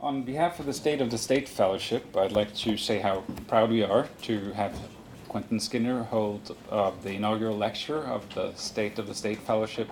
[0.00, 3.70] On behalf of the State of the State Fellowship, I'd like to say how proud
[3.70, 4.76] we are to have
[5.28, 9.88] Quentin Skinner hold uh, the inaugural lecture of the State of the State Fellowship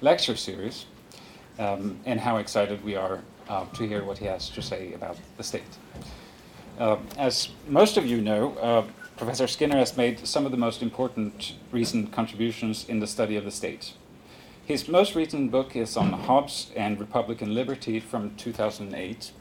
[0.00, 0.86] lecture series,
[1.58, 5.16] um, and how excited we are uh, to hear what he has to say about
[5.36, 5.78] the state.
[6.78, 8.84] Uh, as most of you know, uh,
[9.16, 13.44] Professor Skinner has made some of the most important recent contributions in the study of
[13.44, 13.92] the state.
[14.64, 19.32] His most recent book is on Hobbes and Republican Liberty from 2008.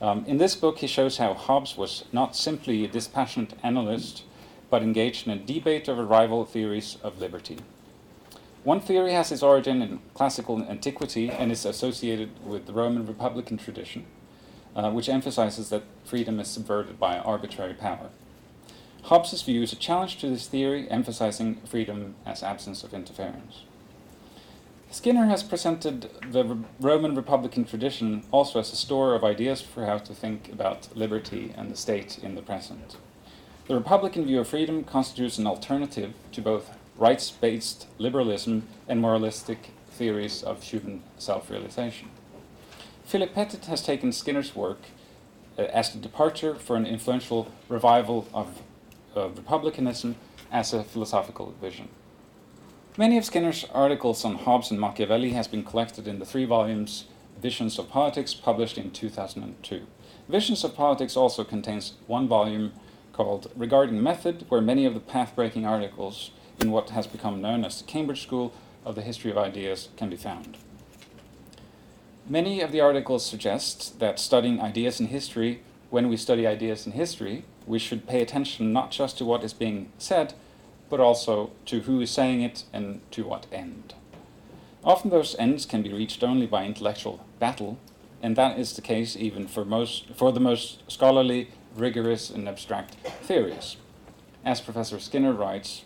[0.00, 4.24] Um, in this book, he shows how Hobbes was not simply a dispassionate analyst,
[4.68, 7.58] but engaged in a debate over rival theories of liberty.
[8.62, 13.56] One theory has its origin in classical antiquity and is associated with the Roman Republican
[13.56, 14.04] tradition,
[14.74, 18.10] uh, which emphasizes that freedom is subverted by arbitrary power.
[19.04, 23.62] Hobbes' view is a challenge to this theory, emphasizing freedom as absence of interference.
[24.90, 29.98] Skinner has presented the Roman Republican tradition also as a store of ideas for how
[29.98, 32.96] to think about liberty and the state in the present.
[33.66, 39.70] The Republican view of freedom constitutes an alternative to both rights based liberalism and moralistic
[39.90, 42.08] theories of human self realization.
[43.04, 44.78] Philip Pettit has taken Skinner's work
[45.58, 48.62] uh, as a departure for an influential revival of
[49.16, 50.16] of republicanism
[50.52, 51.88] as a philosophical vision.
[52.98, 57.04] Many of Skinner's articles on Hobbes and Machiavelli has been collected in the three volumes
[57.42, 59.86] Visions of Politics published in 2002.
[60.30, 62.72] Visions of Politics also contains one volume
[63.12, 67.82] called Regarding Method, where many of the path-breaking articles in what has become known as
[67.82, 70.56] the Cambridge School of the History of Ideas can be found.
[72.26, 76.92] Many of the articles suggest that studying ideas in history, when we study ideas in
[76.92, 80.32] history, we should pay attention not just to what is being said,
[80.88, 83.94] but also to who is saying it and to what end.
[84.84, 87.78] Often those ends can be reached only by intellectual battle,
[88.22, 92.94] and that is the case even for, most, for the most scholarly, rigorous, and abstract
[93.22, 93.76] theories.
[94.44, 95.84] As Professor Skinner writes,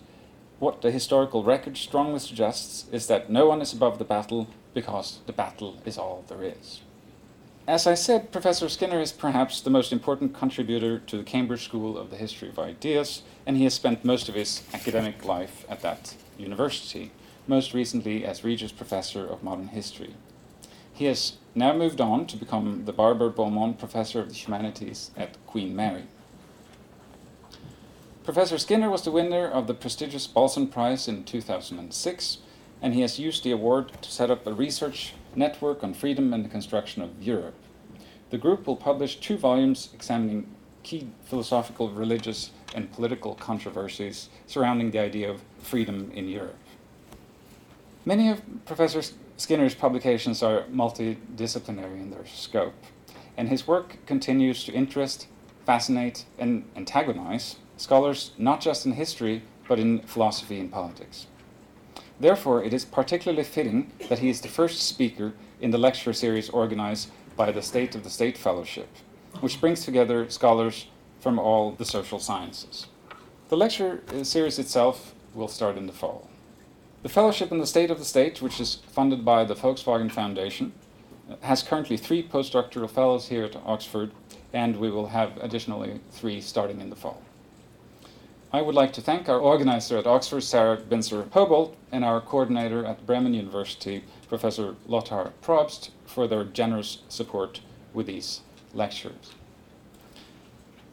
[0.58, 5.20] what the historical record strongly suggests is that no one is above the battle because
[5.24, 6.82] the battle is all there is.
[7.70, 11.96] As I said, Professor Skinner is perhaps the most important contributor to the Cambridge School
[11.96, 15.80] of the History of Ideas, and he has spent most of his academic life at
[15.82, 17.12] that university,
[17.46, 20.16] most recently as Regius Professor of Modern History.
[20.92, 25.36] He has now moved on to become the Barber Beaumont Professor of the Humanities at
[25.46, 26.08] Queen Mary.
[28.24, 32.38] Professor Skinner was the winner of the prestigious Balzan Prize in 2006,
[32.82, 36.44] and he has used the award to set up a research network on freedom and
[36.44, 37.54] the construction of Europe.
[38.30, 40.46] The group will publish two volumes examining
[40.82, 46.56] key philosophical, religious, and political controversies surrounding the idea of freedom in Europe.
[48.04, 49.02] Many of Professor
[49.36, 52.74] Skinner's publications are multidisciplinary in their scope,
[53.36, 55.26] and his work continues to interest,
[55.66, 61.26] fascinate, and antagonize scholars not just in history, but in philosophy and politics.
[62.18, 66.50] Therefore, it is particularly fitting that he is the first speaker in the lecture series
[66.50, 68.88] organized by the State of the State Fellowship,
[69.40, 70.86] which brings together scholars
[71.20, 72.86] from all the social sciences.
[73.48, 76.28] The lecture uh, series itself will start in the fall.
[77.02, 80.72] The fellowship in the State of the State, which is funded by the Volkswagen Foundation,
[81.30, 84.12] uh, has currently three postdoctoral fellows here at Oxford,
[84.52, 87.22] and we will have additionally three starting in the fall.
[88.52, 92.84] I would like to thank our organizer at Oxford, Sarah Binzer Hobolt, and our coordinator
[92.84, 97.60] at Bremen University, Professor Lothar Probst, for their generous support
[97.94, 98.40] with these
[98.74, 99.34] lectures.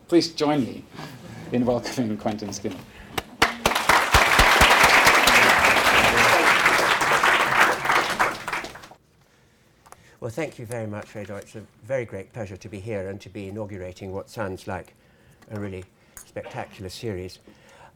[0.08, 0.84] Please join me
[1.52, 2.76] in welcoming Quentin Skinner.
[10.20, 11.40] Well, thank you very much, Reidar.
[11.40, 14.94] It's a very great pleasure to be here and to be inaugurating what sounds like
[15.52, 15.84] a really
[16.16, 17.40] spectacular series.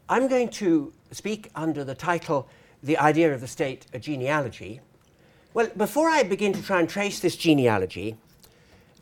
[0.08, 2.48] I'm going to speak under the title
[2.84, 4.81] The Idea of the State, a Genealogy.
[5.53, 8.16] Well, before I begin to try and trace this genealogy,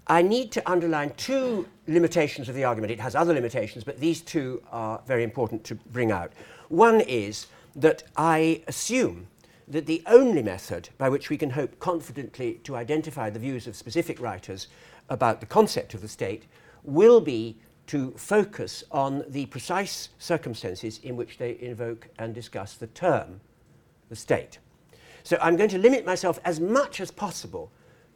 [0.08, 2.92] I need to underline two limitations of the argument.
[2.92, 6.34] It has other limitations, but these two are very important to bring out.
[6.70, 9.28] One is that I assume
[9.68, 13.76] that the only method by which we can hope confidently to identify the views of
[13.76, 14.70] specific writers
[15.08, 16.46] about the concept of the state
[16.84, 22.88] will be to focus on the precise circumstances in which they invoke and discuss the
[22.88, 23.40] term,
[24.10, 24.58] the state.
[25.24, 27.72] So I'm going to limit myself as much as possible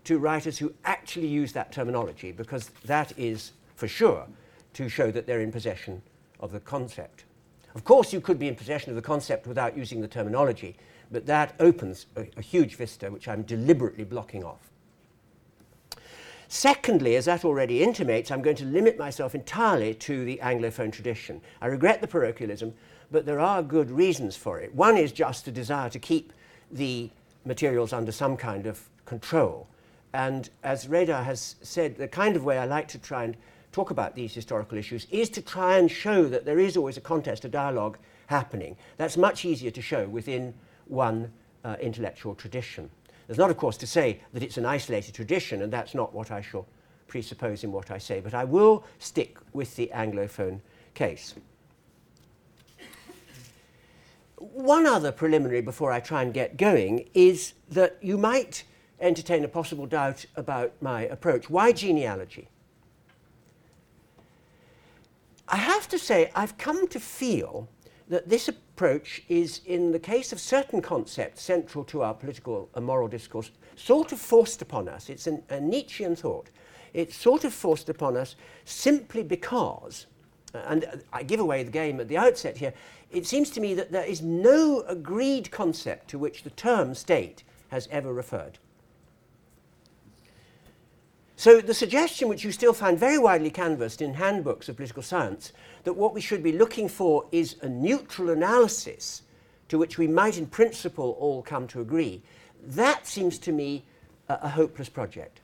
[0.05, 4.27] to writers who actually use that terminology because that is, for sure,
[4.73, 6.01] to show that they're in possession
[6.39, 7.25] of the concept.
[7.75, 10.75] Of course, you could be in possession of the concept without using the terminology,
[11.11, 14.69] but that opens a, a huge vista which I'm deliberately blocking off.
[16.47, 21.41] Secondly, as that already intimates, I'm going to limit myself entirely to the Anglophone tradition.
[21.61, 22.75] I regret the parochialism,
[23.09, 24.73] but there are good reasons for it.
[24.75, 26.31] One is just a desire to keep
[26.73, 27.09] the
[27.45, 29.67] materials under some kind of control.
[30.13, 33.35] And as Reidar has said, the kind of way I like to try and
[33.71, 37.01] talk about these historical issues is to try and show that there is always a
[37.01, 37.97] contest, a dialogue
[38.27, 38.77] happening.
[38.97, 40.53] That's much easier to show within
[40.87, 41.31] one
[41.65, 42.89] uh, intellectual tradition.
[43.27, 46.29] There's not, of course, to say that it's an isolated tradition, and that's not what
[46.29, 46.67] I shall
[47.07, 50.59] presuppose in what I say, but I will stick with the Anglophone
[50.93, 51.35] case.
[54.37, 58.63] One other preliminary before I try and get going is that you might
[58.99, 61.49] entertain a possible doubt about my approach.
[61.49, 62.47] Why genealogy?
[65.47, 67.67] I have to say, I've come to feel
[68.07, 72.85] that this approach is, in the case of certain concepts central to our political and
[72.85, 75.09] moral discourse, sort of forced upon us.
[75.09, 76.49] It's an, a Nietzschean thought.
[76.93, 80.05] It's sort of forced upon us simply because,
[80.53, 82.73] and I give away the game at the outset here,
[83.11, 87.43] it seems to me that there is no agreed concept to which the term state
[87.69, 88.59] has ever referred.
[91.35, 95.51] So the suggestion, which you still find very widely canvassed in handbooks of political science,
[95.83, 99.23] that what we should be looking for is a neutral analysis
[99.69, 102.21] to which we might in principle all come to agree,
[102.65, 103.83] that seems to me
[104.29, 105.41] a, a hopeless project.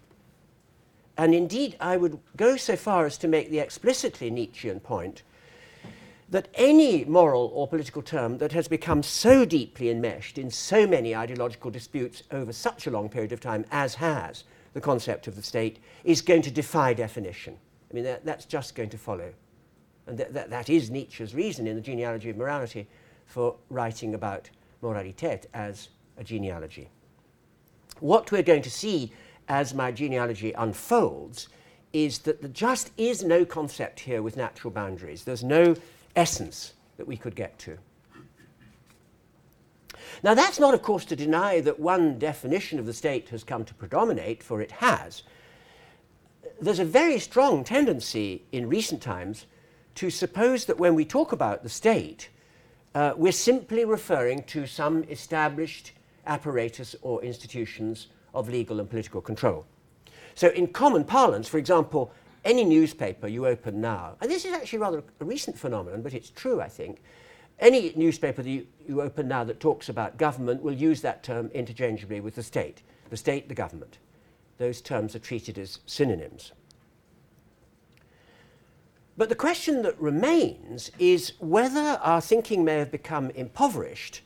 [1.20, 5.24] And indeed, I would go so far as to make the explicitly Nietzschean point
[6.30, 11.14] that any moral or political term that has become so deeply enmeshed in so many
[11.14, 15.44] ideological disputes over such a long period of time as has the concept of the
[15.44, 17.58] state is going to defy definition.
[17.92, 19.34] I mean, that, that's just going to follow.
[20.08, 22.88] And th- that, that is Nietzsche's reason in the genealogy of morality
[23.26, 24.50] for writing about
[24.82, 26.88] moralität as a genealogy.
[28.00, 29.12] What we're going to see
[29.50, 31.50] as my genealogy unfolds
[31.92, 35.24] is that there just is no concept here with natural boundaries.
[35.24, 35.76] There's no
[36.16, 37.78] essence that we could get to.
[40.22, 43.66] Now, that's not, of course, to deny that one definition of the state has come
[43.66, 45.24] to predominate, for it has.
[46.62, 49.46] There's a very strong tendency in recent times
[49.96, 52.30] to suppose that when we talk about the state,
[52.94, 55.94] uh, we're simply referring to some established
[56.28, 59.66] apparatus or institutions of legal and political control.
[60.36, 62.14] So, in common parlance, for example,
[62.46, 66.30] any newspaper you open now, and this is actually rather a recent phenomenon, but it's
[66.30, 67.02] true, I think,
[67.60, 71.52] any newspaper that you, you open now that talks about government will use that term
[71.54, 72.82] interchangeably with the state.
[73.10, 73.98] The state, the government.
[74.58, 76.54] Those terms are treated as synonyms.
[79.18, 84.22] But the question that remains is whether our thinking may have become impoverished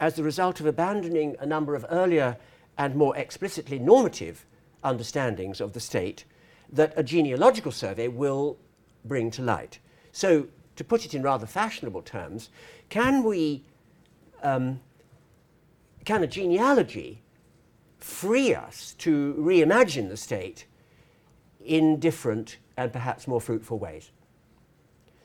[0.00, 2.38] as the result of abandoning a number of earlier
[2.78, 4.46] and more explicitly normative
[4.84, 6.24] understandings of the state
[6.72, 8.56] that a genealogical survey will
[9.04, 9.80] bring to light.
[10.12, 10.46] So,
[10.76, 12.50] to put it in rather fashionable terms,
[12.88, 13.64] can we,
[14.44, 14.80] um,
[16.04, 17.20] can a genealogy
[17.98, 20.66] free us to reimagine the state
[21.64, 24.12] in different and perhaps more fruitful ways?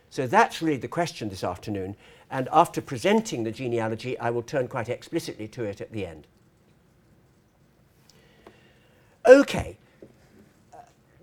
[0.10, 1.96] So that's really the question this afternoon.
[2.30, 6.28] And after presenting the genealogy, I will turn quite explicitly to it at the end.
[9.26, 9.78] Okay.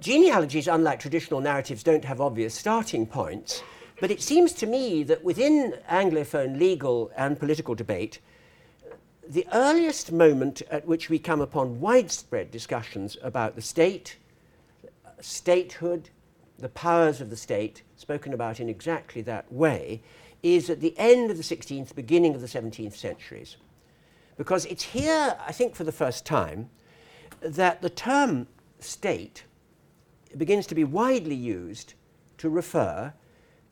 [0.01, 3.63] Genealogies, unlike traditional narratives, don't have obvious starting points.
[4.01, 8.19] But it seems to me that within Anglophone legal and political debate,
[9.29, 14.17] the earliest moment at which we come upon widespread discussions about the state,
[15.21, 16.09] statehood,
[16.59, 20.03] the powers of the state, spoken about in exactly that way,
[20.43, 23.59] is at the end of the 16th, beginning of the 17th centuries.
[24.39, 26.71] Because it's here, I think, for the first time,
[27.41, 28.47] that the term
[28.79, 29.45] state
[30.37, 31.95] begins to be widely used
[32.39, 33.13] to refer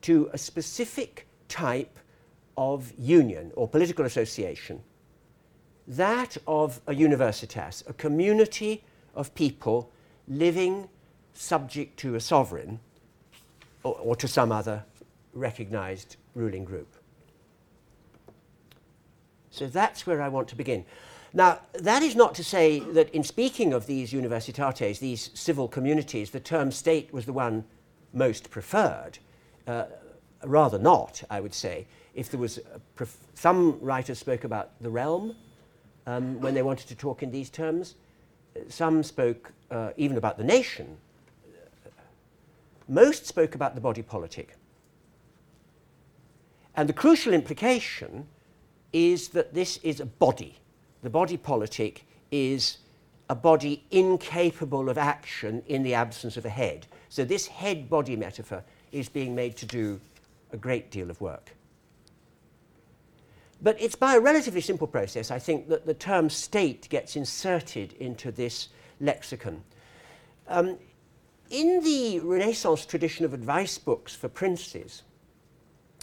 [0.03, 1.99] to a specific type
[2.57, 4.83] of union or political association,
[5.87, 8.85] that of a universitas, a community
[9.15, 9.91] of people
[10.27, 10.89] living
[11.33, 12.81] subject to a sovereign
[13.85, 14.85] or, or to some other
[15.33, 16.95] recognized ruling group.
[19.51, 20.85] So that's where I want to begin.
[21.35, 26.31] Now, that is not to say that in speaking of these universitates, these civil communities,
[26.31, 27.65] the term state was the one
[28.13, 29.19] most preferred.
[29.67, 29.85] Uh,
[30.45, 31.87] rather not, I would say.
[32.15, 32.59] If there was
[32.95, 35.35] pref- some writers spoke about the realm
[36.09, 37.95] um, when they wanted to talk in these terms.
[38.69, 40.97] Some spoke uh, even about the nation.
[42.89, 44.57] Most spoke about the body politic.
[46.75, 48.27] And the crucial implication
[48.93, 50.59] is that this is a body.
[51.03, 52.79] The body politic is
[53.31, 56.87] a body incapable of action in the absence of a head.
[57.09, 60.01] So this head body metaphor is being made to do
[60.53, 61.55] a great deal of work.
[63.61, 67.93] But it's by a relatively simple process, I think, that the term state gets inserted
[67.95, 68.69] into this
[69.01, 69.63] lexicon.
[70.47, 70.79] Um,
[71.51, 75.03] in the Renaissance tradition of advice books for princes,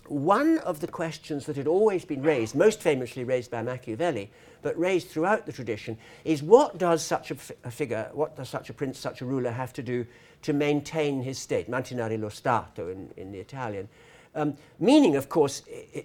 [0.07, 4.31] one of the questions that had always been raised, most famously raised by Machiavelli,
[4.65, 8.73] but raised throughout the tradition, is what does such a, figure, what does such a
[8.73, 10.07] prince, such a ruler have to do
[10.41, 13.87] to maintain his state, mantenere lo Stato in, in the Italian.
[14.33, 15.61] Um, meaning, of course,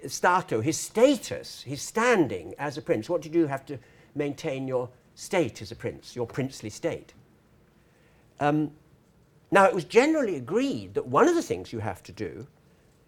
[0.07, 3.09] Stato, his status, his standing as a prince.
[3.09, 3.47] What do you do?
[3.47, 3.79] Have to
[4.15, 7.15] maintain your state as a prince, your princely state.
[8.41, 8.73] Um,
[9.51, 12.47] now, it was generally agreed that one of the things you have to do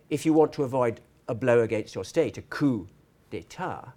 [0.08, 2.88] if you want to avoid a blow against your state, a coup
[3.28, 3.92] d'etat,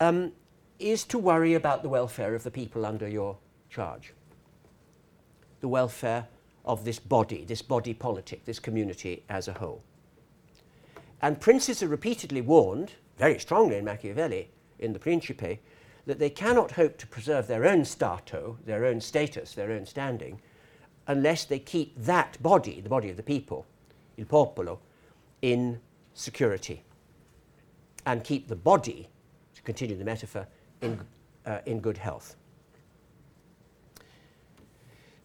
[0.00, 0.32] um,
[0.78, 3.36] is to worry about the welfare of the people under your
[3.68, 4.12] charge,
[5.60, 6.26] the welfare
[6.64, 9.82] of this body, this body politic, this community as a whole.
[11.22, 15.60] And princes are repeatedly warned, very strongly in Machiavelli, in the Principe,
[16.06, 20.40] that they cannot hope to preserve their own stato, their own status, their own standing,
[21.06, 23.66] unless they keep that body, the body of the people,
[24.16, 24.80] il popolo,
[25.42, 25.80] in
[26.14, 26.82] security
[28.06, 29.08] and keep the body,
[29.70, 30.48] continue the metaphor,
[30.80, 30.98] in,
[31.46, 32.34] uh, in good health.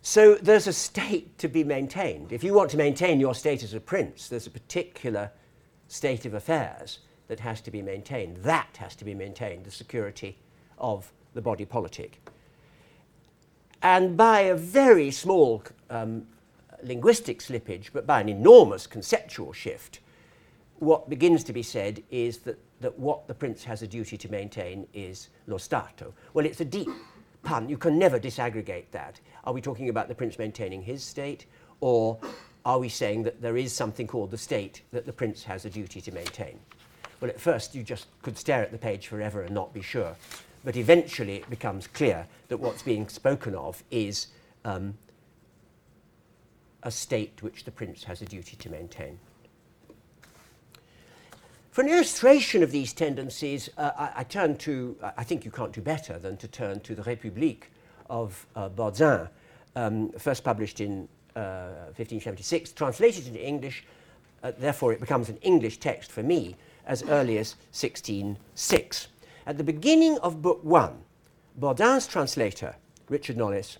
[0.04, 2.32] So there's a state to be maintained.
[2.32, 5.32] If you want to maintain your state as a prince, there's a particular
[5.88, 8.38] state of affairs that has to be maintained.
[8.44, 10.38] That has to be maintained, the security
[10.78, 12.22] of the body politic.
[13.82, 16.28] And by a very small um,
[16.84, 20.02] linguistic slippage, but by an enormous conceptual shift,
[20.78, 24.30] what begins to be said is that, that what the prince has a duty to
[24.30, 26.14] maintain is lo Stato.
[26.34, 26.90] Well, it's a deep
[27.44, 27.70] pun.
[27.70, 29.20] You can never disaggregate that.
[29.44, 31.46] Are we talking about the prince maintaining his state,
[31.80, 32.20] or
[32.66, 35.70] are we saying that there is something called the state that the prince has a
[35.70, 36.60] duty to maintain?
[37.22, 40.16] Well, at first you just could stare at the page forever and not be sure.
[40.64, 44.28] But eventually it becomes clear that what's being spoken of is
[44.66, 44.96] um,
[46.84, 49.20] a state which the prince has a duty to maintain.
[51.76, 55.74] For an illustration of these tendencies, uh, I, I, turn to, I think you can't
[55.74, 57.64] do better than to turn to the République
[58.10, 58.70] of uh,
[59.76, 63.84] um, first published in uh, 1576, translated into English,
[64.42, 66.56] uh, therefore it becomes an English text for me,
[66.86, 69.08] as early as 1606.
[69.46, 71.04] At the beginning of Book One,
[71.58, 72.78] Bodin's translator,
[73.10, 73.80] Richard Knolles,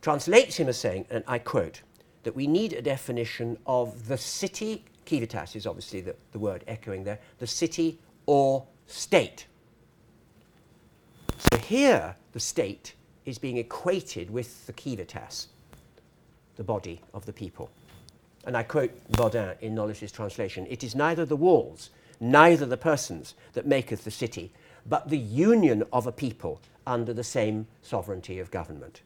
[0.00, 1.82] translates him as saying, and I quote,
[2.22, 7.04] that we need a definition of the city, civitas is obviously the, the word echoing
[7.04, 9.46] there, the city or state.
[11.38, 15.48] So here the state is being equated with the civitas,
[16.56, 17.70] the body of the people.
[18.44, 23.34] And I quote Bodin in Knolles's translation It is neither the walls, neither the persons
[23.52, 24.52] that maketh the city,
[24.86, 29.02] but the union of a people under the same sovereignty of government.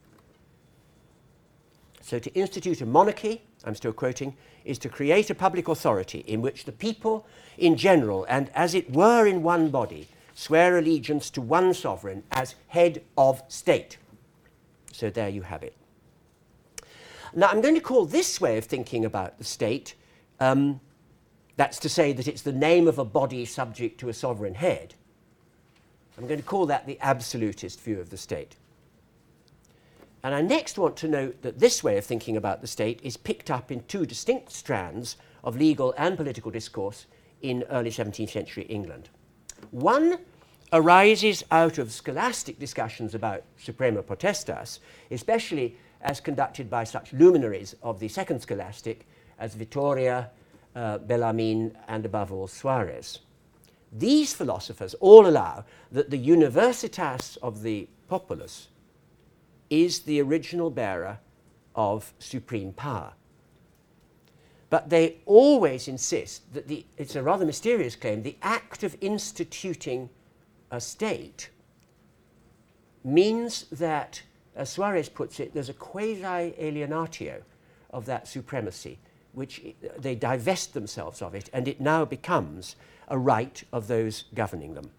[2.00, 6.42] So to institute a monarchy, I'm still quoting, is to create a public authority in
[6.42, 7.26] which the people
[7.58, 12.54] in general, and as it were in one body, swear allegiance to one sovereign as
[12.68, 13.98] head of state.
[14.92, 15.76] So there you have it.
[17.34, 19.94] Now I'm going to call this way of thinking about the state,
[20.40, 20.80] um,
[21.56, 24.94] that's to say that it's the name of a body subject to a sovereign head.
[26.18, 28.56] I'm going to call that the absolutist view of the state.
[30.22, 33.16] And I next want to note that this way of thinking about the state is
[33.16, 37.06] picked up in two distinct strands of legal and political discourse
[37.40, 39.08] in early 17th century England.
[39.72, 40.18] One
[40.72, 44.78] arises out of scholastic discussions about suprema potestas,
[45.10, 49.06] especially as conducted by such luminaries of the second scholastic
[49.38, 50.30] as Vitoria,
[50.74, 53.18] uh, Bellarmine, and above all Suarez.
[53.92, 58.68] These philosophers all allow that the universitas of the populace
[59.72, 61.18] is the original bearer
[61.74, 63.14] of supreme power.
[64.68, 70.10] But they always insist that the, it's a rather mysterious claim, the act of instituting
[70.70, 71.48] a state
[73.02, 74.22] means that,
[74.54, 77.40] as Suarez puts it, there's a quasi alienatio
[77.90, 78.98] of that supremacy,
[79.32, 79.62] which
[79.98, 82.76] they divest themselves of it, and it now becomes
[83.08, 84.90] a right of those governing them.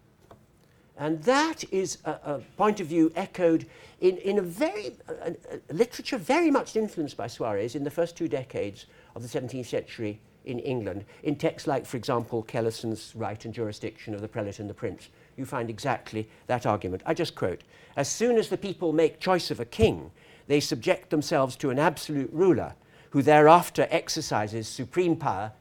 [0.96, 3.66] And that is a, a point of view echoed
[4.00, 5.34] in, in a very a,
[5.70, 8.86] a literature very much influenced by Suarez in the first two decades
[9.16, 11.04] of the 17th century in England.
[11.22, 15.08] In texts like, for example, Kellison's Right and Jurisdiction of the Prelate and the Prince,
[15.36, 17.02] you find exactly that argument.
[17.06, 17.62] I just quote
[17.96, 20.10] As soon as the people make choice of a king,
[20.46, 22.74] they subject themselves to an absolute ruler
[23.10, 25.52] who thereafter exercises supreme power,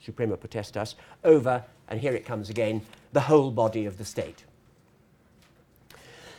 [0.00, 0.94] suprema potestas,
[1.24, 2.82] over, and here it comes again,
[3.12, 4.44] the whole body of the state.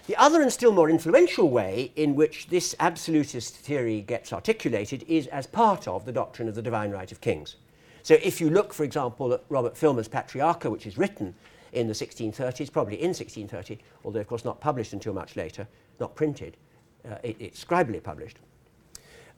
[0.05, 5.27] The other and still more influential way in which this absolutist theory gets articulated is
[5.27, 7.55] as part of the doctrine of the divine right of kings.
[8.01, 11.35] So if you look, for example, at Robert Filmer's Patriarcha, which is written
[11.71, 15.67] in the 1630s, probably in 1630, although of course not published until much later,
[16.01, 16.57] not printed,
[17.09, 18.39] uh, it, it's scribally published.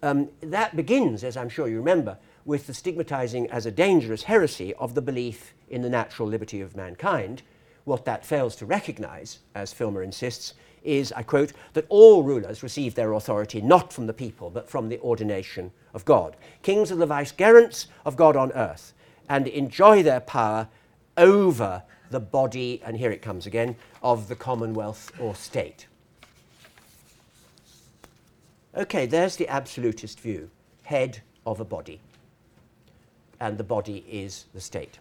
[0.01, 4.74] Um, that begins, as I'm sure you remember, with the stigmatizing as a dangerous heresy
[4.75, 7.43] of the belief in the natural liberty of mankind,
[7.86, 12.94] what that fails to recognize, as Filmer insists, is, I quote, that all rulers receive
[12.94, 16.36] their authority not from the people, but from the ordination of God.
[16.62, 18.94] Kings are the vicegerents of God on earth
[19.30, 20.68] and enjoy their power
[21.18, 25.88] over the body, and here it comes again, of the commonwealth or state.
[28.75, 30.50] Okay, there's the absolutist view
[30.84, 32.00] head of a body,
[33.39, 35.00] and the body is the state.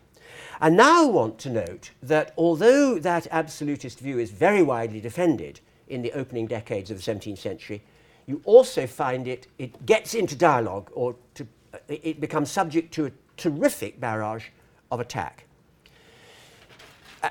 [0.61, 6.02] I now want to note that although that absolutist view is very widely defended in
[6.02, 7.82] the opening decades of the 17th century,
[8.26, 13.06] you also find it, it gets into dialogue or to, uh, it becomes subject to
[13.06, 14.46] a terrific barrage
[14.90, 15.44] of attack.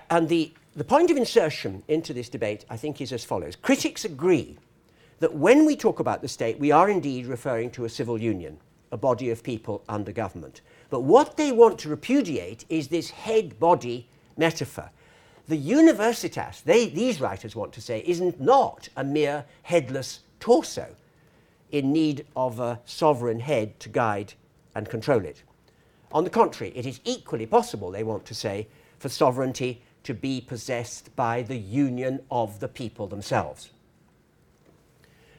[0.10, 3.56] And the, the point of insertion into this debate, I think, is as follows.
[3.56, 4.58] Critics agree
[5.20, 8.58] that when we talk about the state, we are indeed referring to a civil union,
[8.92, 10.62] a body of people under government.
[10.94, 14.08] But what they want to repudiate is this head body
[14.38, 14.92] metaphor.
[15.48, 20.96] The universitas, they, these writers want to say, isn't not a mere headless torso
[21.72, 24.36] in need of a sovereign head to guide
[24.76, 25.42] and control it.
[26.12, 28.68] On the contrary, it is equally possible, they want to say,
[29.00, 33.72] for sovereignty to be possessed by the union of the people themselves.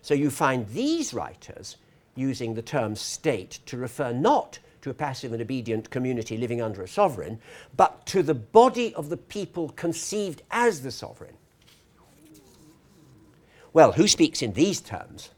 [0.02, 1.76] So you find these writers
[2.16, 6.82] using the term state to refer not to a passive and obedient community living under
[6.82, 7.38] a sovereign,
[7.74, 11.34] but to the body of the people conceived as the sovereign.
[13.72, 15.30] Well, who speaks in these terms?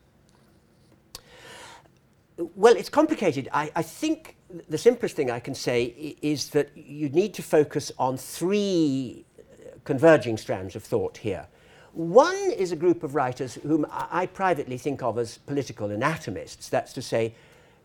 [2.36, 3.48] Well, it's complicated.
[3.52, 4.36] I, I, think
[4.68, 9.78] the simplest thing I can say is that you need to focus on three uh,
[9.84, 11.46] converging strands of thought here.
[11.92, 16.92] One is a group of writers whom I privately think of as political anatomists, that's
[16.92, 17.34] to say,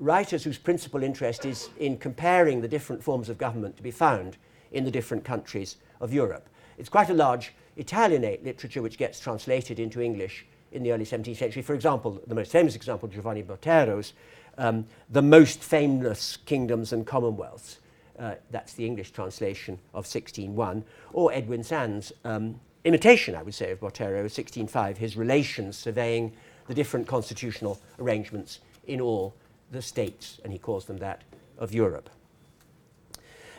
[0.02, 4.36] writers whose principal interest is in comparing the different forms of government to be found
[4.72, 6.50] in the different countries of Europe.
[6.78, 11.38] It's quite a large Italianate literature which gets translated into English in the early 17th
[11.38, 11.62] century.
[11.62, 14.14] For example, the most famous example, Giovanni Botero's
[14.58, 17.78] um, The Most Famous Kingdoms and Commonwealths.
[18.18, 20.84] Uh, that's the English translation of 16.1.
[21.14, 26.34] Or Edwin Sandys' um, imitation, I would say, of Botero, 16.5, his relations surveying
[26.68, 29.36] the different constitutional arrangements in all
[29.72, 31.24] the states, and he calls them that,
[31.58, 32.10] of Europe.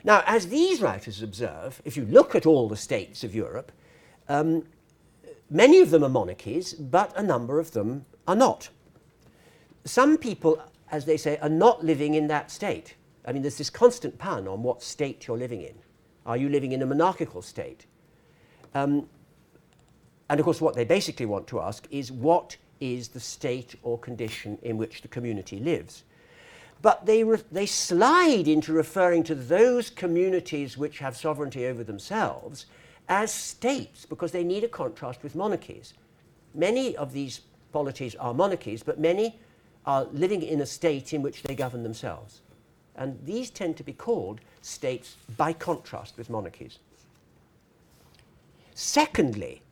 [0.05, 3.72] Now, as these writers observe, if you look at all the states of Europe,
[4.29, 4.64] um,
[5.51, 8.68] many of them are monarchies, but a number of them are not.
[9.85, 12.94] Some people, as they say, are not living in that state.
[13.25, 15.75] I mean, there's this constant pun on what state you're living in.
[16.27, 17.87] Are you living in a monarchical state?
[18.75, 19.09] Um,
[20.29, 23.96] and of course, what they basically want to ask is what is the state or
[23.96, 26.02] condition in which the community lives.
[26.82, 32.66] But they, they slide into referring to those communities which have sovereignty over themselves
[33.08, 35.94] as states because they need a contrast with monarchies.
[36.54, 37.42] Many of these
[37.72, 39.38] polities are monarchies, but many
[39.86, 42.40] are living in a state in which they govern themselves.
[42.96, 46.78] And these tend to be called states by contrast with monarchies.
[48.74, 49.62] Secondly,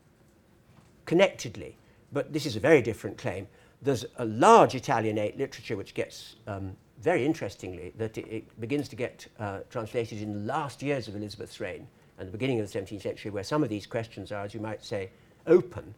[1.07, 1.77] connectedly,
[2.13, 3.47] but this is a very different claim.
[3.83, 8.97] There's a large Italianate literature which gets, um, very interestingly, that it, it begins to
[8.97, 11.87] get uh, translated in the last years of Elizabeth's reign
[12.19, 14.61] and the beginning of the 17th century, where some of these questions are, as you
[14.61, 15.11] might say,
[15.47, 15.95] open.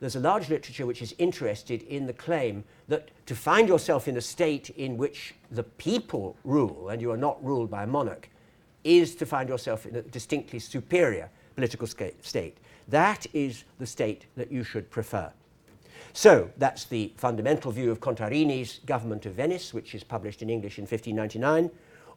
[0.00, 4.16] There's a large literature which is interested in the claim that to find yourself in
[4.16, 8.28] a state in which the people rule and you are not ruled by a monarch
[8.82, 12.58] is to find yourself in a distinctly superior political state.
[12.88, 15.32] That is the state that you should prefer.
[16.12, 20.78] So that's the fundamental view of Contarini's Government of Venice, which is published in English
[20.78, 21.70] in 1599,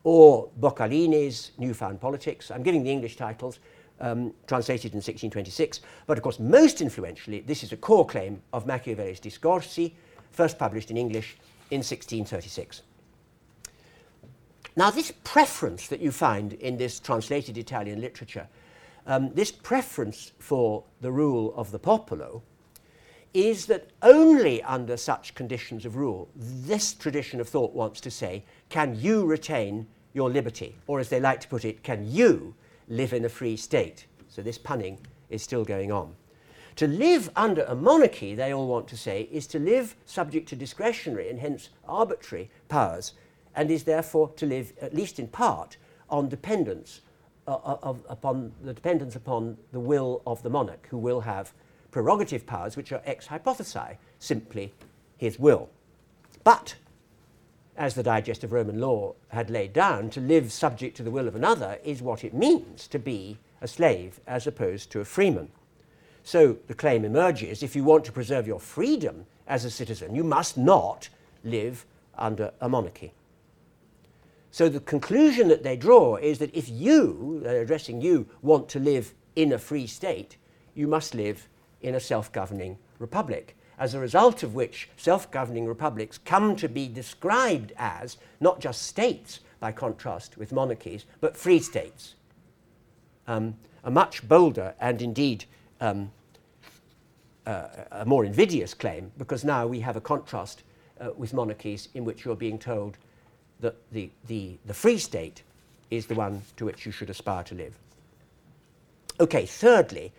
[0.03, 2.51] or Boccalini's Newfound Politics.
[2.51, 3.59] I'm giving the English titles,
[3.99, 5.81] um, translated in 1626.
[6.05, 9.93] But of course, most influentially, this is a core claim of Machiavelli's Discorsi,
[10.31, 11.37] first published in English
[11.71, 12.83] in 1636.
[14.75, 18.47] Now, this preference that you find in this translated Italian literature,
[19.07, 22.43] um, this preference for the rule of the popolo,
[23.33, 28.43] is that only under such conditions of rule, this tradition of thought wants to say,
[28.69, 30.75] can you retain your liberty?
[30.87, 32.55] Or, as they like to put it, can you
[32.87, 34.05] live in a free state?
[34.27, 36.15] So, this punning is still going on.
[36.77, 40.55] To live under a monarchy, they all want to say, is to live subject to
[40.55, 43.13] discretionary and hence arbitrary powers,
[43.55, 45.77] and is therefore to live, at least in part,
[46.09, 47.01] on dependence
[47.47, 51.53] Uh, uh, of, upon the dependence upon the will of the monarch, who will have
[51.91, 54.73] prerogative powers which are ex hypothesi, simply
[55.15, 55.69] his will.
[56.43, 56.75] But,
[57.77, 61.25] as the Digest of Roman Law had laid down, to live subject to the will
[61.25, 65.47] of another is what it means to be a slave as opposed to a freeman.
[66.23, 70.25] So the claim emerges if you want to preserve your freedom as a citizen, you
[70.25, 71.07] must not
[71.45, 71.85] live
[72.17, 73.13] under a monarchy.
[74.57, 78.79] So the conclusion that they draw is that if you, they're addressing you, want to
[78.79, 80.37] live in a free state,
[80.73, 81.47] you must live
[81.81, 83.55] in a self governing republic.
[83.77, 88.81] As a result of which, self governing republics come to be described as not just
[88.81, 92.15] states, by contrast with monarchies, but free states.
[93.27, 95.45] Um, a much bolder and indeed
[95.79, 96.11] um,
[97.45, 100.63] uh, a more invidious claim because now we have a contrast
[100.99, 102.97] uh, with monarchies in which you're being told
[103.61, 105.43] that the, the, the free state
[105.89, 107.77] is the one to which you should aspire to live.
[109.19, 110.11] Okay, thirdly,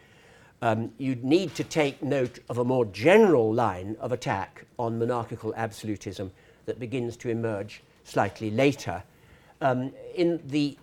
[0.61, 5.55] um, you need to take note of a more general line of attack on monarchical
[5.57, 6.33] absolutism
[6.67, 9.03] that begins to emerge slightly later
[9.61, 10.77] um, in the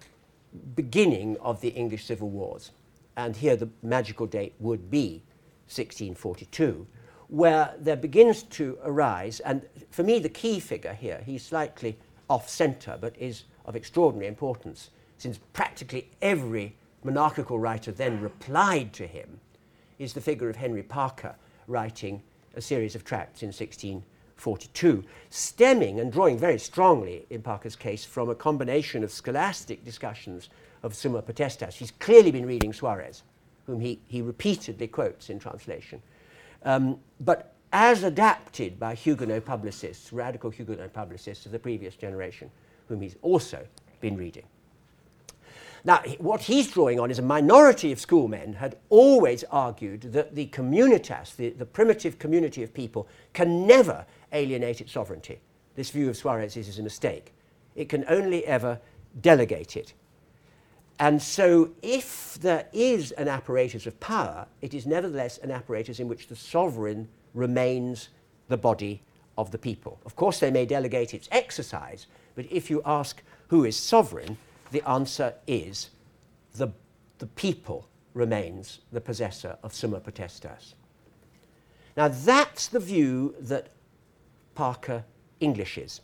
[0.76, 2.72] beginning of the English Civil Wars.
[3.18, 5.22] And here the magical date would be
[5.68, 6.88] 1642,
[7.28, 11.98] where there begins to arise, and for me, the key figure here, he's slightly
[12.29, 19.07] off centre, but is of extraordinary importance, since practically every monarchical writer then replied to
[19.07, 19.39] him,
[19.99, 21.35] is the figure of Henry Parker
[21.67, 22.21] writing
[22.55, 28.29] a series of tracts in 1642, stemming and drawing very strongly, in Parker's case, from
[28.29, 30.49] a combination of scholastic discussions
[30.83, 31.75] of Summa Potestas.
[31.75, 33.23] He's clearly been reading Suarez
[33.65, 36.01] whom he, he repeatedly quotes in translation.
[36.63, 42.49] Um, but as adapted by Huguenot publicists, radical Huguenot publicists of the previous generation,
[42.88, 43.67] whom he's also
[43.99, 44.45] been reading.
[45.83, 50.47] Now, what he's drawing on is a minority of schoolmen had always argued that the
[50.47, 55.41] communitas, the, the primitive community of people, can never alienate its sovereignty.
[55.75, 57.33] This view of Suarez is a mistake.
[57.75, 58.79] It can only ever
[59.19, 59.93] delegate it.
[60.97, 66.07] And so, if there is an apparatus of power, it is nevertheless an apparatus in
[66.07, 68.10] which the sovereign remains
[68.48, 69.04] the body
[69.38, 70.00] of the people.
[70.06, 74.38] Of course, they may delegate its exercise, but if you ask who is sovereign,
[74.71, 75.89] the answer is
[76.56, 76.69] the,
[77.19, 80.74] the people remains the possessor of summa potestas.
[81.95, 83.69] Now, that's the view that
[84.54, 85.04] Parker
[85.41, 86.02] Englishes,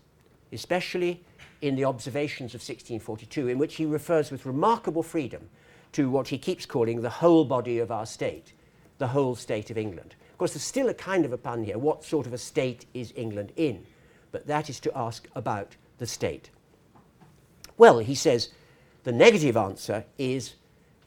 [0.51, 1.23] especially
[1.61, 5.49] in the observations of 1642, in which he refers with remarkable freedom
[5.93, 8.53] to what he keeps calling the whole body of our state,
[8.97, 10.15] the whole state of England.
[10.41, 11.77] Course, there's still a kind of a pun here.
[11.77, 13.85] What sort of a state is England in?
[14.31, 16.49] But that is to ask about the state.
[17.77, 18.49] Well, he says
[19.03, 20.55] the negative answer is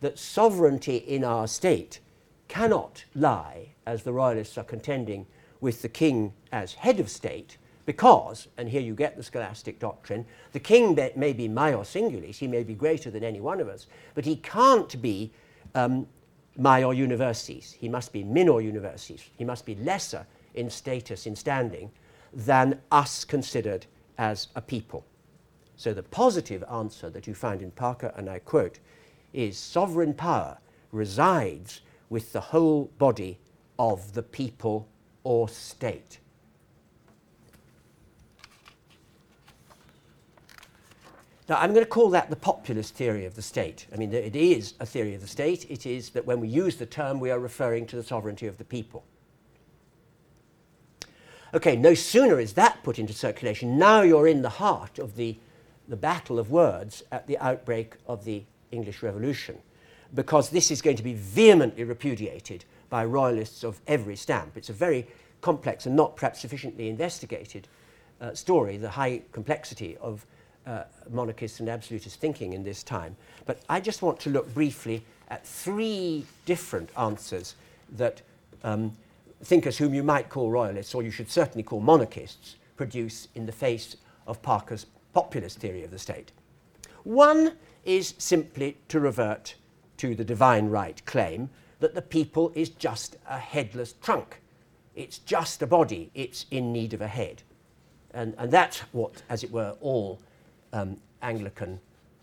[0.02, 1.98] that sovereignty in our state
[2.46, 5.26] cannot lie, as the royalists are contending,
[5.60, 10.24] with the king as head of state, because, and here you get the scholastic doctrine,
[10.52, 13.88] the king may be maior singulis, he may be greater than any one of us,
[14.14, 15.32] but he can't be
[15.74, 16.06] um,
[16.56, 17.72] maior universis.
[17.72, 19.28] He must be minor universis.
[19.36, 21.90] He must be lesser in status, in standing,
[22.32, 23.86] than us considered
[24.18, 25.04] as a people.
[25.76, 28.78] So the positive answer that you find in Parker, and I quote,
[29.32, 30.58] is sovereign power
[30.92, 33.38] resides with the whole body
[33.78, 34.86] of the people
[35.24, 36.18] or state.
[41.48, 43.86] Now, I'm going to call that the populist theory of the state.
[43.92, 45.70] I mean, it is a theory of the state.
[45.70, 48.56] It is that when we use the term, we are referring to the sovereignty of
[48.56, 49.04] the people.
[51.52, 55.36] Okay, no sooner is that put into circulation, now you're in the heart of the,
[55.86, 59.58] the battle of words at the outbreak of the English Revolution,
[60.14, 64.56] because this is going to be vehemently repudiated by royalists of every stamp.
[64.56, 65.06] It's a very
[65.42, 67.68] complex and not perhaps sufficiently investigated
[68.20, 70.26] uh, story, the high complexity of
[70.66, 73.16] uh, monarchist and absolutist thinking in this time.
[73.46, 77.54] But I just want to look briefly at three different answers
[77.96, 78.22] that
[78.62, 78.96] um,
[79.42, 83.52] thinkers whom you might call royalists, or you should certainly call monarchists, produce in the
[83.52, 83.96] face
[84.26, 86.32] of Parker's populist theory of the state.
[87.04, 87.52] One
[87.84, 89.54] is simply to revert
[89.98, 91.50] to the divine right claim
[91.80, 94.40] that the people is just a headless trunk.
[94.94, 97.42] It's just a body, it's in need of a head.
[98.12, 100.20] And, and that's what, as it were, all
[100.74, 101.80] um, Anglican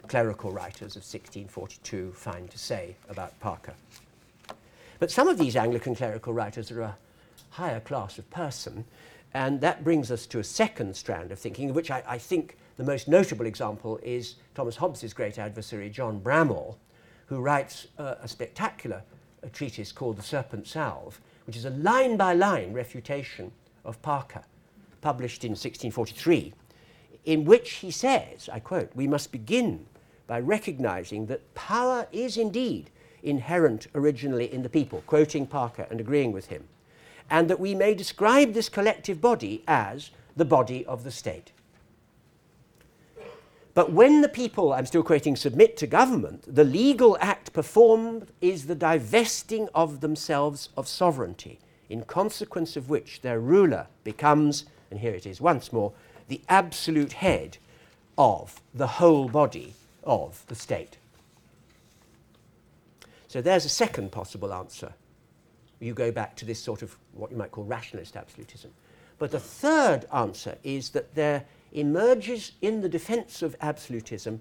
[0.07, 3.73] clerical writers of 1642 find to say about Parker.
[4.99, 6.97] But some of these Anglican clerical writers are a
[7.51, 8.85] higher class of person,
[9.33, 12.83] and that brings us to a second strand of thinking, which I, I think the
[12.83, 16.75] most notable example is Thomas Hobbes's great adversary, John Bramhall,
[17.27, 19.01] who writes uh, a spectacular
[19.53, 23.51] treatise called The Serpent Salve, which is a line by line refutation
[23.85, 24.43] of Parker,
[25.01, 26.53] published in 1643,
[27.25, 29.85] in which he says, I quote, We must begin
[30.27, 32.89] by recognizing that power is indeed
[33.23, 36.67] inherent originally in the people, quoting Parker and agreeing with him,
[37.29, 41.51] and that we may describe this collective body as the body of the state.
[43.73, 48.65] But when the people, I'm still quoting, submit to government, the legal act performed is
[48.65, 55.13] the divesting of themselves of sovereignty, in consequence of which their ruler becomes, and here
[55.13, 55.93] it is once more,
[56.31, 57.57] the absolute head
[58.17, 59.73] of the whole body
[60.05, 60.97] of the state.
[63.27, 64.93] So there's a second possible answer.
[65.81, 68.71] You go back to this sort of what you might call rationalist absolutism.
[69.19, 74.39] But the third answer is that there emerges in the defense of absolutism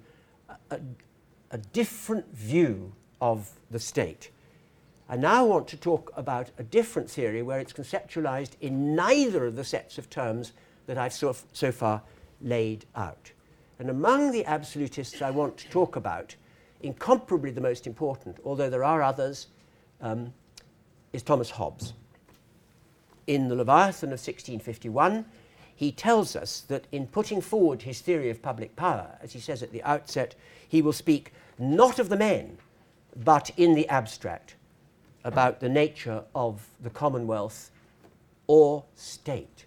[0.48, 0.81] a, a,
[1.50, 4.31] a different view of the state.
[5.09, 9.57] I now want to talk about a different theory where it's conceptualized in neither of
[9.57, 10.53] the sets of terms
[10.90, 12.03] that I've so, so far
[12.42, 13.31] laid out.
[13.79, 16.35] And among the absolutists I want to talk about,
[16.83, 19.46] incomparably the most important, although there are others,
[20.00, 20.33] um,
[21.12, 21.92] is Thomas Hobbes.
[23.29, 25.24] In the Leviathan of 1651,
[25.76, 29.62] he tells us that in putting forward his theory of public power, as he says
[29.62, 30.35] at the outset,
[30.68, 32.59] he will speak not of the men,
[33.14, 34.57] but in the abstract,
[35.22, 37.70] about the nature of the commonwealth
[38.48, 39.66] or state.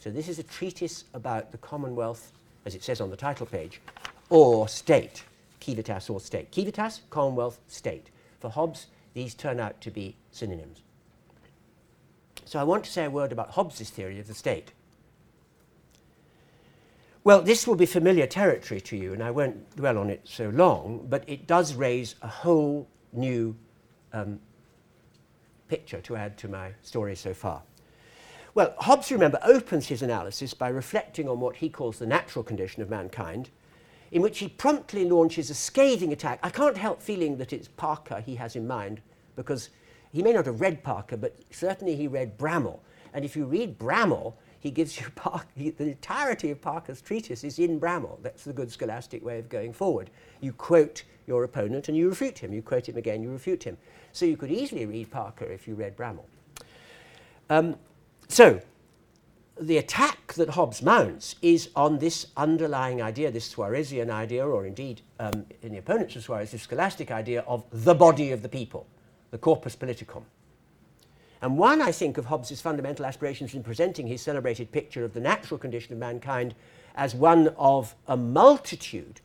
[0.00, 2.32] So, this is a treatise about the commonwealth,
[2.64, 3.82] as it says on the title page,
[4.30, 5.24] or state,
[5.60, 6.54] civitas or state.
[6.54, 8.08] Civitas, commonwealth, state.
[8.40, 10.80] For Hobbes, these turn out to be synonyms.
[12.46, 14.72] So, I want to say a word about Hobbes's theory of the state.
[17.22, 20.48] Well, this will be familiar territory to you, and I won't dwell on it so
[20.48, 23.54] long, but it does raise a whole new
[24.14, 24.40] um,
[25.68, 27.60] picture to add to my story so far.
[28.60, 32.82] Well, Hobbes, remember, opens his analysis by reflecting on what he calls the natural condition
[32.82, 33.48] of mankind,
[34.12, 36.40] in which he promptly launches a scathing attack.
[36.42, 39.00] I can't help feeling that it's Parker he has in mind,
[39.34, 39.70] because
[40.12, 42.80] he may not have read Parker, but certainly he read Bramhall.
[43.14, 45.06] And if you read Bramhall, he gives you
[45.56, 48.22] he, the entirety of Parker's treatise is in Bramhall.
[48.22, 50.10] That's the good scholastic way of going forward.
[50.42, 52.52] You quote your opponent and you refute him.
[52.52, 53.78] You quote him again, you refute him.
[54.12, 56.26] So you could easily read Parker if you read Bramhall.
[57.48, 57.76] Um,
[58.30, 58.60] so
[59.60, 65.02] the attack that Hobbes mounts is on this underlying idea, this Suarezian idea, or indeed
[65.18, 68.86] um, in the opponents of Suarez, this scholastic idea of the body of the people,
[69.30, 70.22] the corpus politicum.
[71.42, 75.20] And one, I think, of Hobbes's fundamental aspirations in presenting his celebrated picture of the
[75.20, 76.54] natural condition of mankind
[76.94, 79.20] as one of a multitude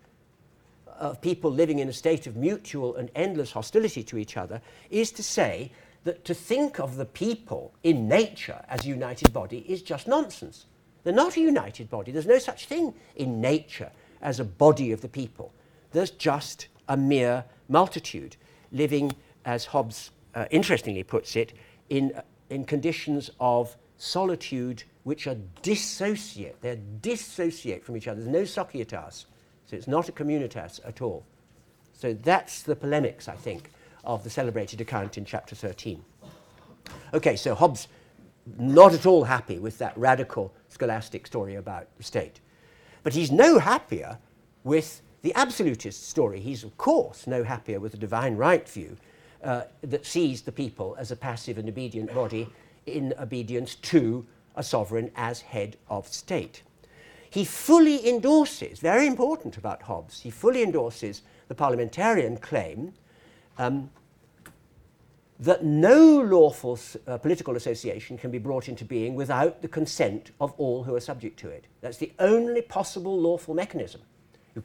[0.98, 5.12] of people living in a state of mutual and endless hostility to each other is
[5.12, 5.72] to say
[6.06, 10.66] that to think of the people in nature as a united body is just nonsense.
[11.04, 12.12] They're not a united body.
[12.12, 13.92] There's no such thing in nature
[14.22, 15.52] as a body of the people.
[15.92, 18.38] There's just a mere multitude
[18.72, 19.12] living,
[19.46, 21.54] as Hobbes uh, interestingly puts it,
[21.90, 26.62] in, in conditions of solitude which are dissociate.
[26.62, 28.22] They're dissociate from each other.
[28.22, 29.26] There's no societas,
[29.66, 31.26] so it's not a communitas at all.
[31.94, 33.72] So that's the polemics, I think,
[34.06, 36.04] of the celebrated account in chapter 13.
[37.14, 37.88] Okay, so Hobbes
[38.58, 42.40] not at all happy with that radical scholastic story about the state.
[43.04, 44.20] But he's no happier
[44.64, 46.40] with the absolutist story.
[46.40, 48.98] He's, of course, no happier with the divine right view
[49.44, 52.48] uh, that sees the people as a passive and obedient body
[52.86, 56.62] in obedience to a sovereign as head of state.
[57.30, 62.94] He fully endorses, very important about Hobbes, he fully endorses the parliamentarian claim
[63.58, 63.90] um,
[65.40, 70.54] that no lawful uh, political association can be brought into being without the consent of
[70.58, 71.66] all who are subject to it.
[71.82, 74.02] That's the only possible lawful mechanism.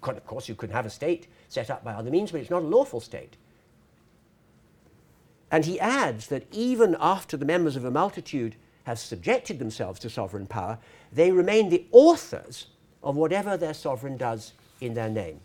[0.01, 2.51] Could, of course, you could have a state set up by other means, but it's
[2.51, 3.37] not a lawful state.
[5.51, 10.09] And he adds that even after the members of a multitude have subjected themselves to
[10.09, 10.79] sovereign power,
[11.13, 12.67] they remain the authors
[13.03, 15.41] of whatever their sovereign does in their name.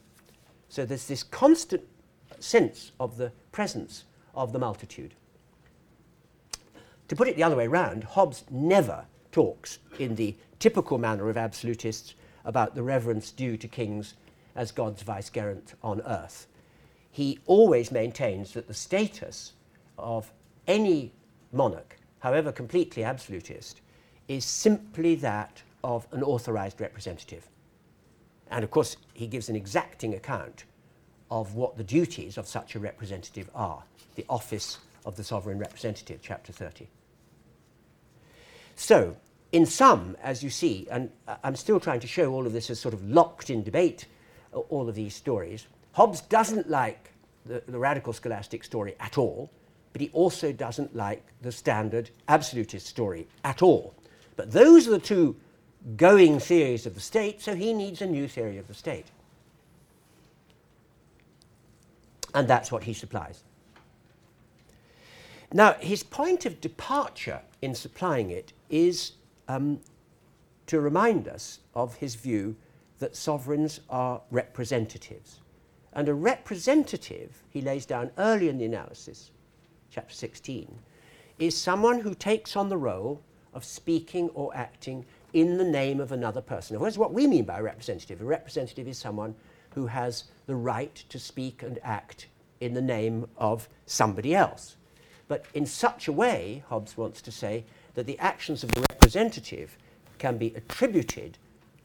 [0.70, 1.84] So there's this constant
[2.46, 5.14] sense of the presence of the multitude.
[7.08, 11.38] To put it the other way round, Hobbes never talks in the typical manner of
[11.38, 14.14] absolutists about the reverence due to kings
[14.56, 16.48] as God's vicegerent on earth.
[17.12, 19.54] He always maintains that the status
[19.98, 20.32] of
[20.68, 21.12] any
[21.52, 23.82] monarch, however completely absolutist,
[24.28, 27.48] is simply that of an authorized representative.
[28.50, 30.66] And of course, he gives an exacting account
[31.32, 33.84] of what the duties of such a representative are
[34.16, 36.88] the office of the sovereign representative, chapter 30.
[38.76, 39.16] So,
[39.52, 41.10] in sum, as you see, and
[41.44, 44.06] I'm still trying to show all of this as sort of locked in debate,
[44.54, 47.12] uh, all of these stories, Hobbes doesn't like
[47.46, 49.50] the, the radical scholastic story at all,
[49.94, 53.96] but he also doesn't like the standard absolutist story at all.
[54.36, 55.38] But those are the two
[55.96, 59.06] going theories of the state, so he needs a new theory of the state.
[62.36, 63.44] And that's what he supplies.
[65.54, 69.14] Now, his point of departure in supplying it is
[69.48, 69.80] um,
[70.68, 72.58] to remind us of his view
[73.00, 75.40] that sovereigns are representatives.
[75.94, 79.32] And a representative, he lays down early in the analysis,
[79.90, 80.78] chapter 16,
[81.40, 83.22] is someone who takes on the role
[83.54, 86.78] of speaking or acting in the name of another person.
[86.78, 88.20] Now, what we mean by a representative.
[88.20, 89.36] A representative is someone
[89.76, 92.28] who has the right to speak and act
[92.60, 94.78] in the name of somebody else.
[95.28, 99.78] But in such a way, Hobbes wants to say that the actions of the representative
[100.18, 101.38] can be attributed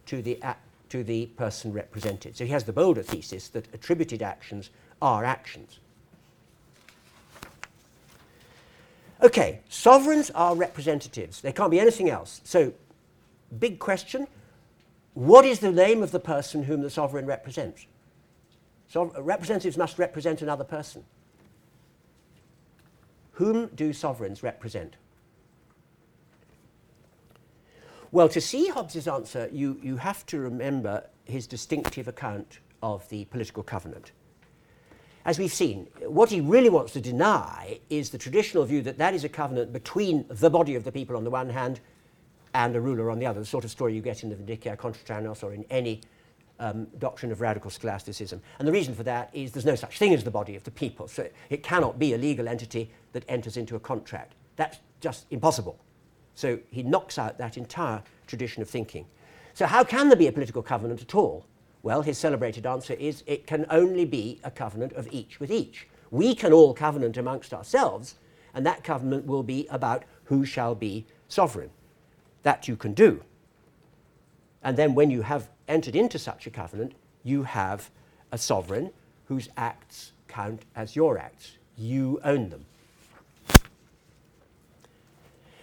[0.07, 0.39] to the,
[0.89, 2.37] to the person represented.
[2.37, 4.71] So he has the bolder thesis that attributed actions
[5.03, 5.79] are actions.
[9.23, 11.41] Okay, sovereigns are representatives.
[11.41, 12.41] They can't be anything else.
[12.45, 12.73] So,
[13.59, 14.27] big question
[15.15, 17.87] what is the name of the person whom the sovereign represents?
[18.89, 21.05] So, uh, representatives must represent another person.
[23.33, 24.97] Whom do sovereigns represent?
[28.13, 33.25] Well, to see Hobbes's answer, you, you have to remember his distinctive account of the
[33.27, 34.11] political covenant.
[35.25, 39.15] As we've seen, what he really wants to deny is the traditional view that that
[39.15, 41.81] is a covenant between the body of the people on the one hand
[42.55, 44.77] and a ruler on the other, the sort of story you get in the Vindiciae
[44.77, 46.01] contra tyrannos or in any
[46.59, 48.41] um, doctrine of radical scholasticism.
[48.59, 50.71] And the reason for that is there's no such thing as the body of the
[50.71, 54.35] people, so it cannot be a legal entity that enters into a contract.
[54.57, 55.79] That's just impossible.
[56.35, 59.07] So he knocks out that entire tradition of thinking.
[59.55, 61.45] So, how can there be a political covenant at all?
[61.83, 65.89] Well, his celebrated answer is it can only be a covenant of each with each.
[66.11, 68.17] We can all covenant amongst ourselves,
[68.55, 71.71] and that covenant will be about who shall be sovereign.
[72.43, 73.23] That you can do.
[74.63, 77.91] And then, when you have entered into such a covenant, you have
[78.33, 78.91] a sovereign
[79.27, 81.57] whose acts count as your acts.
[81.77, 82.67] You own them.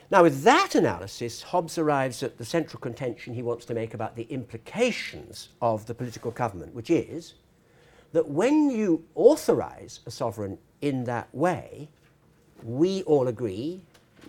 [0.09, 4.15] Now, with that analysis, Hobbes arrives at the central contention he wants to make about
[4.15, 7.33] the implications of the political covenant, which is
[8.13, 11.89] that when you authorize a sovereign in that way,
[12.63, 13.81] we all agree,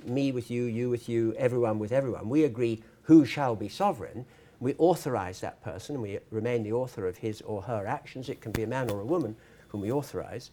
[0.05, 4.27] me with you, you with you, everyone with everyone, we agree who shall be sovereign.
[4.61, 8.29] We authorize that person, and we remain the author of his or her actions.
[8.29, 9.37] It can be a man or a woman
[9.69, 10.51] whom we authorize.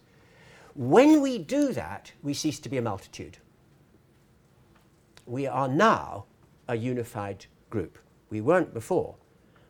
[0.74, 3.38] When we do that, we cease to be a multitude
[5.26, 6.24] we are now
[6.68, 7.98] a unified group.
[8.30, 9.16] We weren't before.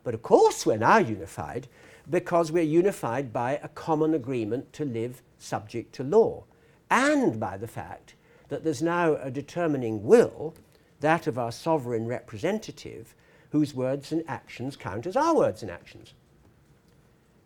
[0.05, 1.67] But of course, we're now unified
[2.09, 6.45] because we're unified by a common agreement to live subject to law
[6.91, 8.15] and by the fact
[8.49, 10.55] that there's now a determining will,
[11.01, 13.15] that of our sovereign representative,
[13.51, 16.15] whose words and actions count as our words and actions.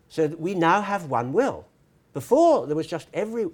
[0.09, 1.67] So that we now have one will.
[2.13, 3.47] Before, there was just every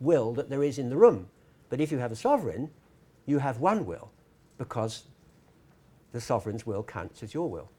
[0.00, 1.28] will that there is in the room.
[1.68, 2.70] But if you have a sovereign,
[3.24, 4.10] you have one will
[4.58, 5.04] because
[6.12, 7.70] the sovereign's will counts as your will.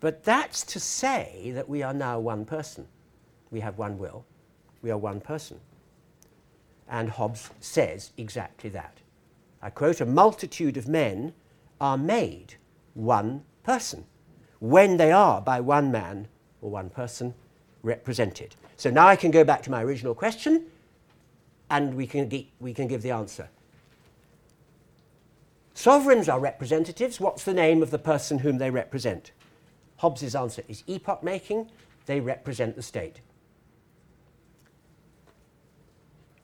[0.00, 2.88] But that's to say that we are now one person.
[3.50, 4.24] We have one will,
[4.80, 5.60] we are one person.
[6.92, 8.98] And Hobbes says exactly that.
[9.62, 11.32] I quote A multitude of men
[11.80, 12.56] are made
[12.92, 14.04] one person
[14.60, 16.28] when they are by one man
[16.60, 17.32] or one person
[17.82, 18.54] represented.
[18.76, 20.66] So now I can go back to my original question
[21.70, 22.30] and we can,
[22.60, 23.48] we can give the answer.
[25.72, 27.18] Sovereigns are representatives.
[27.18, 29.32] What's the name of the person whom they represent?
[29.96, 31.70] Hobbes's answer is epoch making.
[32.04, 33.20] They represent the state.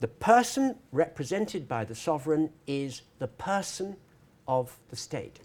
[0.01, 3.97] The person represented by the sovereign is the person
[4.47, 5.41] of the state.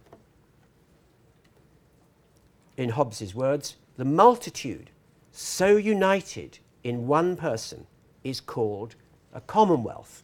[2.78, 4.89] In Hobbes's words, the multitude
[5.32, 7.88] so united in one person
[8.24, 8.95] is called
[9.34, 10.24] a commonwealth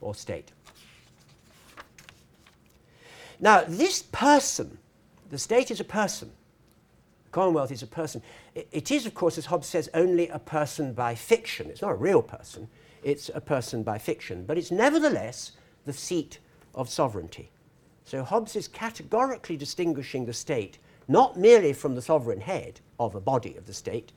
[0.00, 0.52] or state.
[3.38, 4.78] Now, this person,
[5.30, 6.30] the state is a person,
[7.24, 8.22] the commonwealth is a person.
[8.54, 11.70] It, it is, of course, as Hobbes says, only a person by fiction.
[11.70, 12.68] It's not a real person,
[13.02, 14.44] it's a person by fiction.
[14.44, 15.52] But it's nevertheless
[15.86, 16.38] the seat
[16.74, 17.50] of sovereignty.
[18.04, 20.78] So Hobbes is categorically distinguishing the state
[21.10, 24.12] not merely from the sovereign head of a body of the state,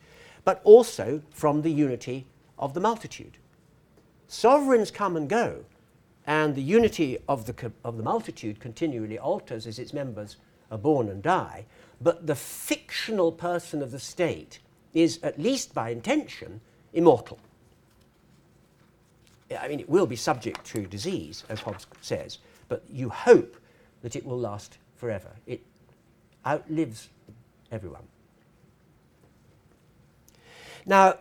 [0.45, 2.27] but also from the unity
[2.59, 3.37] of the multitude.
[4.27, 5.65] Sovereigns come and go,
[6.27, 10.37] and the unity of the, of the multitude continually alters as its members
[10.69, 11.65] are born and die,
[11.99, 14.59] but the fictional person of the state
[14.93, 16.61] is, at least by intention,
[16.93, 17.39] immortal.
[19.61, 23.57] I mean, it will be subject to disease, as Hobbes says, but you hope
[24.01, 25.31] that it will last forever.
[25.45, 25.61] It
[26.45, 27.09] outlives
[27.71, 28.03] everyone.
[30.85, 31.17] Now,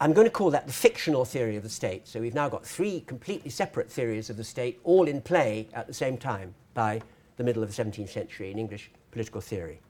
[0.00, 2.08] I'm going to call that the fictional theory of the state.
[2.08, 5.86] So we've now got three completely separate theories of the state, all in play at
[5.86, 7.02] the same time by
[7.36, 9.80] the middle of the 17th century in English political theory.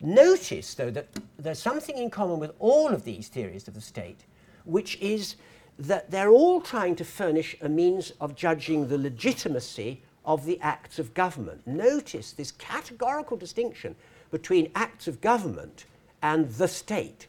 [0.00, 1.08] Notice, though, that
[1.38, 4.24] there's something in common with all of these theories of the state,
[4.64, 5.36] which is
[5.78, 10.98] that they're all trying to furnish a means of judging the legitimacy of the acts
[10.98, 11.66] of government.
[11.66, 13.94] Notice this categorical distinction
[14.30, 15.84] between acts of government
[16.22, 17.28] and the state.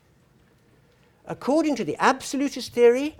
[1.25, 3.17] According to the absolutist theory,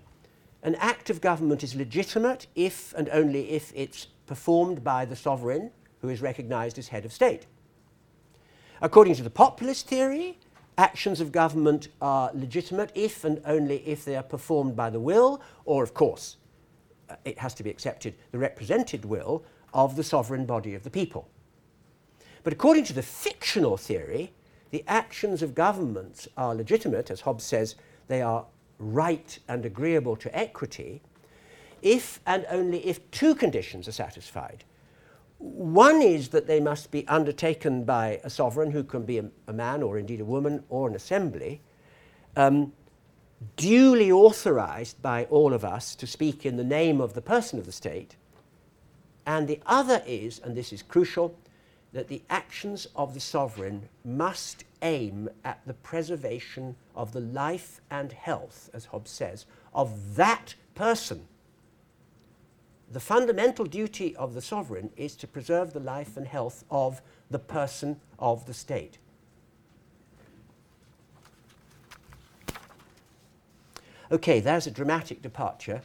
[0.63, 5.71] an act of government is legitimate if and only if it's performed by the sovereign
[6.01, 7.45] who is recognized as head of state.
[8.81, 10.37] According to the populist theory,
[10.77, 15.41] actions of government are legitimate if and only if they are performed by the will,
[15.65, 16.37] or, of course,
[17.09, 20.89] uh, it has to be accepted, the represented will of the sovereign body of the
[20.89, 21.27] people.
[22.43, 24.33] But according to the fictional theory,
[24.71, 27.75] the actions of governments are legitimate, as Hobbes says,
[28.07, 28.45] they are
[28.79, 31.01] right and agreeable to equity,
[31.81, 34.63] if and only if two conditions are satisfied.
[35.39, 39.53] One is that they must be undertaken by a sovereign who can be a, a
[39.53, 41.61] man or indeed a woman or an assembly,
[42.35, 42.73] um,
[43.55, 47.65] duly authorized by all of us to speak in the name of the person of
[47.65, 48.15] the state.
[49.25, 51.35] And the other is, and this is crucial,
[51.93, 58.11] that the actions of the sovereign must aim at the preservation of the life and
[58.11, 61.27] health, as Hobbes says, of that person.
[62.89, 67.39] The fundamental duty of the sovereign is to preserve the life and health of the
[67.39, 68.97] person of the state.
[74.09, 75.81] Okay, there's a dramatic departure,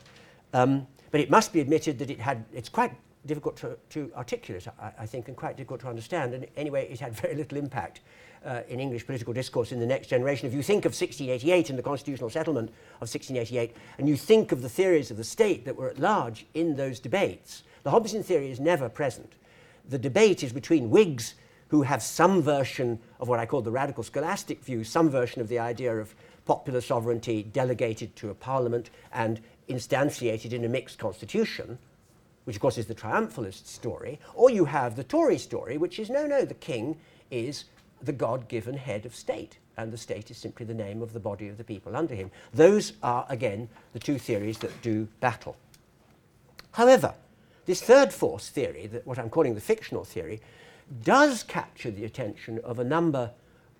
[0.52, 2.92] um, but it must be admitted that it had, it's quite
[3.26, 6.34] difficult to, to articulate, I, I, think, and quite difficult to understand.
[6.34, 8.00] And anyway, it had very little impact
[8.44, 10.46] uh, in English political discourse in the next generation.
[10.46, 12.70] If you think of 1688 and the constitutional settlement
[13.00, 16.46] of 1688, and you think of the theories of the state that were at large
[16.54, 19.32] in those debates, the Hobbesian theory is never present.
[19.88, 21.34] The debate is between Whigs
[21.68, 25.48] who have some version of what I call the radical scholastic view, some version of
[25.48, 26.14] the idea of
[26.44, 31.78] popular sovereignty delegated to a parliament and instantiated in a mixed constitution,
[32.44, 36.10] which of course is the triumphalist story, or you have the Tory story, which is
[36.10, 36.98] no, no, the king
[37.30, 37.64] is
[38.02, 41.20] the God given head of state, and the state is simply the name of the
[41.20, 42.30] body of the people under him.
[42.52, 45.56] Those are, again, the two theories that do battle.
[46.72, 47.14] However,
[47.66, 50.40] this third force theory, that what I'm calling the fictional theory,
[51.04, 53.30] does capture the attention of a number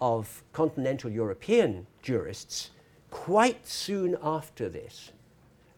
[0.01, 2.71] of continental European jurists
[3.11, 5.13] quite soon after this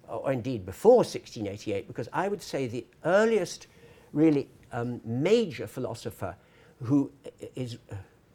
[0.09, 3.66] or indeed before 1688, because I would say the earliest
[4.12, 6.36] really um, major philosopher
[6.82, 7.11] who
[7.55, 7.78] is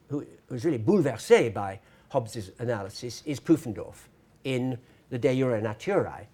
[0.10, 1.80] who was really bouleversé by
[2.10, 4.08] Hobbes's analysis is Pufendorf
[4.44, 4.78] in
[5.10, 6.26] the De Jure Naturae,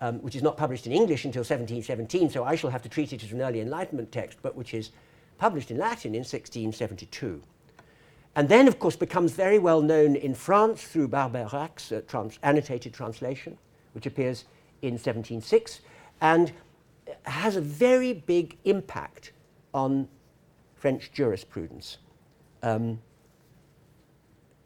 [0.00, 3.12] um, which is not published in English until 1717, so I shall have to treat
[3.12, 4.90] it as an early Enlightenment text, but which is
[5.38, 7.42] published in Latin in 1672.
[8.36, 12.94] And then, of course, becomes very well known in France through Barbeyrac's uh, trans annotated
[12.94, 13.58] translation,
[13.92, 14.44] which appears
[14.82, 15.80] in 1706
[16.20, 16.52] and
[17.24, 19.32] has a very big impact
[19.74, 20.08] on
[20.76, 21.98] French jurisprudence.
[22.62, 23.00] Um,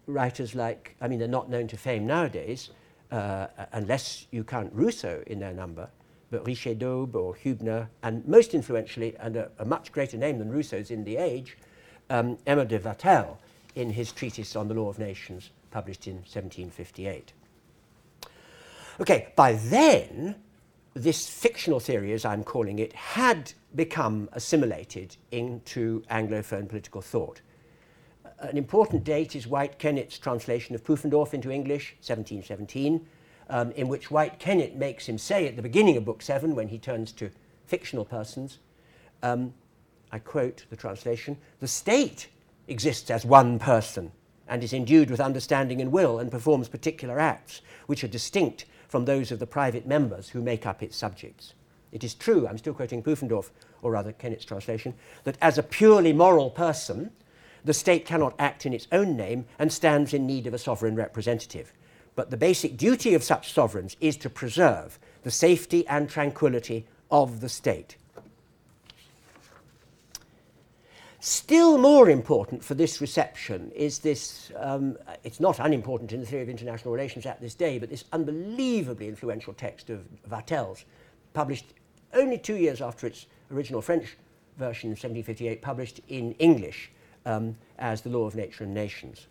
[0.07, 2.71] writers like, I mean, they're not known to fame nowadays,
[3.11, 5.89] uh, unless you count Rousseau in their number,
[6.31, 10.51] but Richer d'Aube or Hübner, and most influentially, and a, a, much greater name than
[10.51, 11.57] Rousseau's in the age,
[12.11, 13.37] um, Emer de Vattel
[13.75, 17.33] in his treatise on the law of nations, published in 1758.
[19.01, 20.37] Okay, by then,
[20.95, 27.41] this fictional theory, as I'm calling it, had become assimilated into Anglophone political thought.
[28.39, 33.07] An important date is White Kennett's translation of Pufendorf into English, 1717,
[33.51, 36.69] um, in which White Kennett makes him say at the beginning of Book 7, when
[36.69, 37.31] he turns to
[37.67, 38.59] fictional persons,
[39.23, 39.55] um,
[40.13, 42.29] I quote the translation, the state
[42.69, 44.13] exists as one person
[44.47, 49.05] and is endued with understanding and will and performs particular acts which are distinct from
[49.05, 51.55] those of the private members who make up its subjects.
[51.93, 53.51] It is true, I'm still quoting Pufendorf,
[53.83, 57.11] or rather Kennett's translation, that as a purely moral person,
[57.65, 60.97] the state cannot act in its own name and stands in need of a sovereign
[60.97, 61.73] representative.
[62.15, 67.41] But the basic duty of such sovereigns is to preserve the safety and tranquility of
[67.41, 67.97] the state.
[71.21, 76.43] Still more important for this reception is this, um, it's not unimportant in the theory
[76.43, 80.85] of international relations at this day, but this unbelievably influential text of Vattel's,
[81.33, 81.65] published
[82.13, 84.19] only two years after its original French
[84.59, 86.91] version in 1758, published in English
[87.27, 89.27] um, as The Law of Nature and Nations.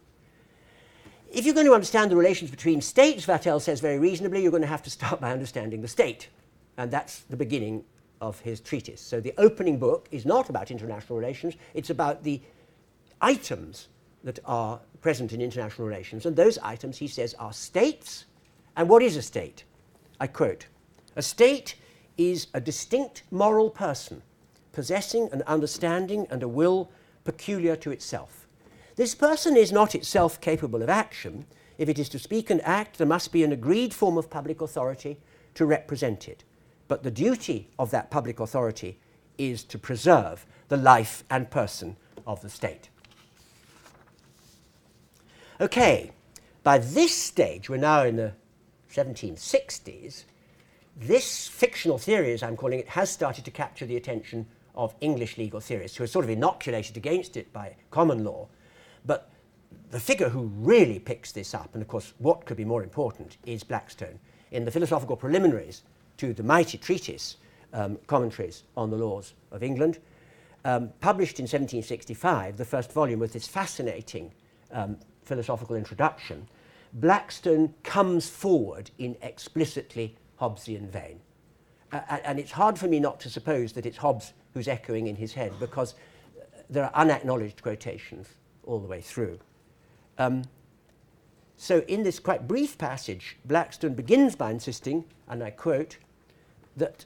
[1.32, 4.62] If you're going to understand the relations between states, Vattel says very reasonably, you're going
[4.62, 6.30] to have to start by understanding the state.
[6.78, 7.84] And that's the beginning
[8.22, 9.02] of his treatise.
[9.02, 12.42] So the opening book is not about international relations, it's about the
[13.22, 13.88] items
[14.24, 16.26] that are present in international relations.
[16.26, 18.26] And those items, he says, are states.
[18.78, 19.64] And what is a state?
[20.20, 20.68] I quote
[21.16, 21.76] A state
[22.18, 24.22] is a distinct moral person
[24.72, 26.90] possessing an understanding and a will
[27.24, 28.48] peculiar to itself.
[28.96, 31.46] This person is not itself capable of action.
[31.78, 34.62] If it is to speak and act, there must be an agreed form of public
[34.62, 35.18] authority
[35.56, 36.44] to represent it.
[36.88, 39.00] But the duty of that public authority
[39.38, 41.98] is to preserve the life and person
[42.28, 42.90] of the state.
[45.60, 46.12] Okay,
[46.64, 48.34] by this stage, we're now in the
[48.92, 50.26] 1760s,
[50.96, 54.46] this fictional theory, as I'm calling it, has started to capture the attention
[54.76, 58.48] of English legal theorists who are sort of inoculated against it by common law.
[59.06, 59.30] But
[59.92, 63.38] the figure who really picks this up, and of course, what could be more important,
[63.46, 64.20] is Blackstone.
[64.52, 65.84] In the philosophical preliminaries
[66.18, 67.38] to the mighty treatise,
[67.74, 70.00] um, Commentaries on the Laws of England,
[70.66, 74.32] um, published in 1765, the first volume with this fascinating
[74.72, 76.48] um, philosophical introduction,
[76.94, 81.20] Blackstone comes forward in explicitly Hobbesian vein.
[81.92, 85.16] Uh, and it's hard for me not to suppose that it's Hobbes who's echoing in
[85.16, 85.96] his head because
[86.70, 88.28] there are unacknowledged quotations
[88.64, 89.40] all the way through.
[90.18, 90.44] Um,
[91.56, 95.98] so, in this quite brief passage, Blackstone begins by insisting, and I quote,
[96.76, 97.06] that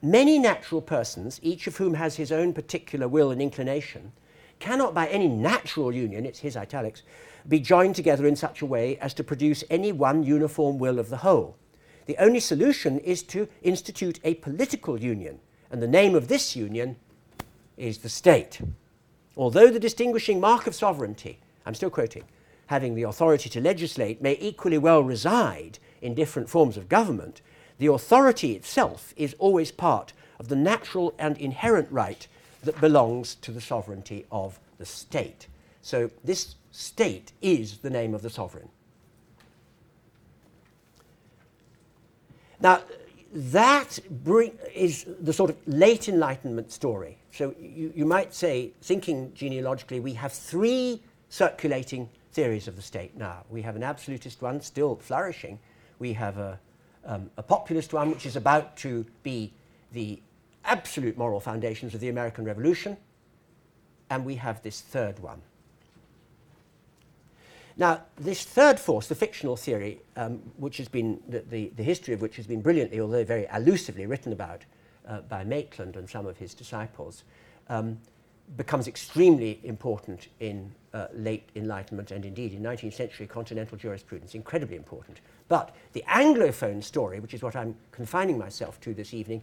[0.00, 4.12] many natural persons, each of whom has his own particular will and inclination,
[4.58, 7.02] cannot by any natural union, it's his italics,
[7.48, 11.08] be joined together in such a way as to produce any one uniform will of
[11.08, 11.56] the whole.
[12.06, 15.40] The only solution is to institute a political union,
[15.72, 16.96] and the name of this union
[17.78, 18.60] is the state.
[19.36, 22.24] Although the distinguishing mark of sovereignty, I'm still quoting,
[22.66, 27.40] having the authority to legislate may equally well reside in different forms of government,
[27.78, 32.28] the authority itself is always part of the natural and inherent right
[32.62, 35.46] that belongs to the sovereignty of the state.
[35.80, 38.68] So this state is the name of the sovereign.
[42.60, 42.82] Now,
[43.32, 47.16] that bring, is the sort of late Enlightenment story.
[47.32, 53.16] So you, you might say, thinking genealogically, we have three circulating theories of the state
[53.16, 53.44] now.
[53.48, 55.58] We have an absolutist one still flourishing.
[55.98, 56.58] We have a,
[57.06, 59.52] um, a populist one, which is about to be
[59.92, 60.20] the
[60.64, 62.96] absolute moral foundations of the American Revolution.
[64.10, 65.40] And we have this third one.
[67.76, 72.12] Now, this third force, the fictional theory, um, which has been, the, the, the, history
[72.14, 74.62] of which has been brilliantly, although very allusively, written about
[75.08, 77.24] uh, by Maitland and some of his disciples,
[77.68, 77.98] um,
[78.56, 84.76] becomes extremely important in uh, late Enlightenment and indeed in 19th century continental jurisprudence, incredibly
[84.76, 85.20] important.
[85.48, 89.42] But the Anglophone story, which is what I'm confining myself to this evening,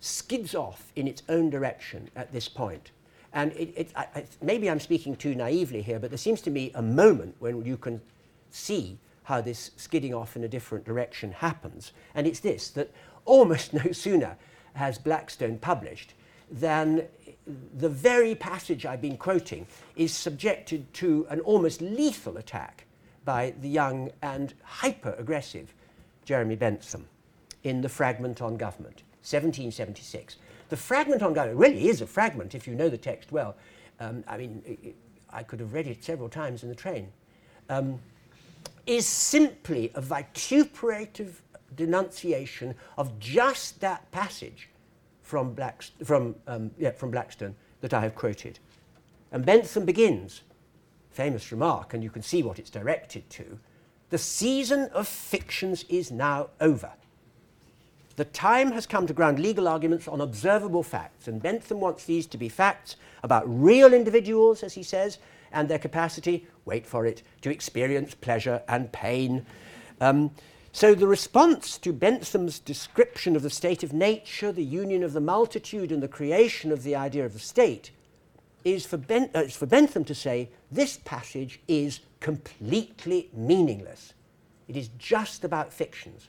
[0.00, 2.90] skids off in its own direction at this point.
[3.36, 6.50] And it, it, I, I, maybe I'm speaking too naively here, but there seems to
[6.50, 8.00] me a moment when you can
[8.50, 11.92] see how this skidding off in a different direction happens.
[12.14, 12.90] And it's this that
[13.26, 14.38] almost no sooner
[14.72, 16.14] has Blackstone published
[16.50, 17.08] than
[17.76, 19.66] the very passage I've been quoting
[19.96, 22.86] is subjected to an almost lethal attack
[23.26, 25.74] by the young and hyper aggressive
[26.24, 27.06] Jeremy Bentham
[27.64, 30.36] in The Fragment on Government, 1776.
[30.68, 33.56] The fragment on Gaia really is a fragment if you know the text well.
[34.00, 34.94] Um, I mean,
[35.30, 37.08] I could have read it several times in the train.
[37.68, 38.00] Um,
[38.86, 41.42] is simply a vituperative
[41.74, 44.68] denunciation of just that passage
[45.22, 48.60] from, Blackst- from, um, yeah, from Blackstone that I have quoted.
[49.32, 50.42] And Bentham begins
[51.10, 53.58] famous remark, and you can see what it's directed to
[54.10, 56.92] the season of fictions is now over.
[58.16, 62.26] The time has come to ground legal arguments on observable facts, and Bentham wants these
[62.28, 65.18] to be facts about real individuals, as he says,
[65.52, 69.44] and their capacity, wait for it, to experience pleasure and pain.
[70.00, 70.30] Um,
[70.72, 75.20] so the response to Bentham's description of the state of nature, the union of the
[75.20, 77.90] multitude, and the creation of the idea of the state
[78.64, 84.14] is for, ben, uh, for Bentham to say this passage is completely meaningless.
[84.68, 86.28] It is just about fictions.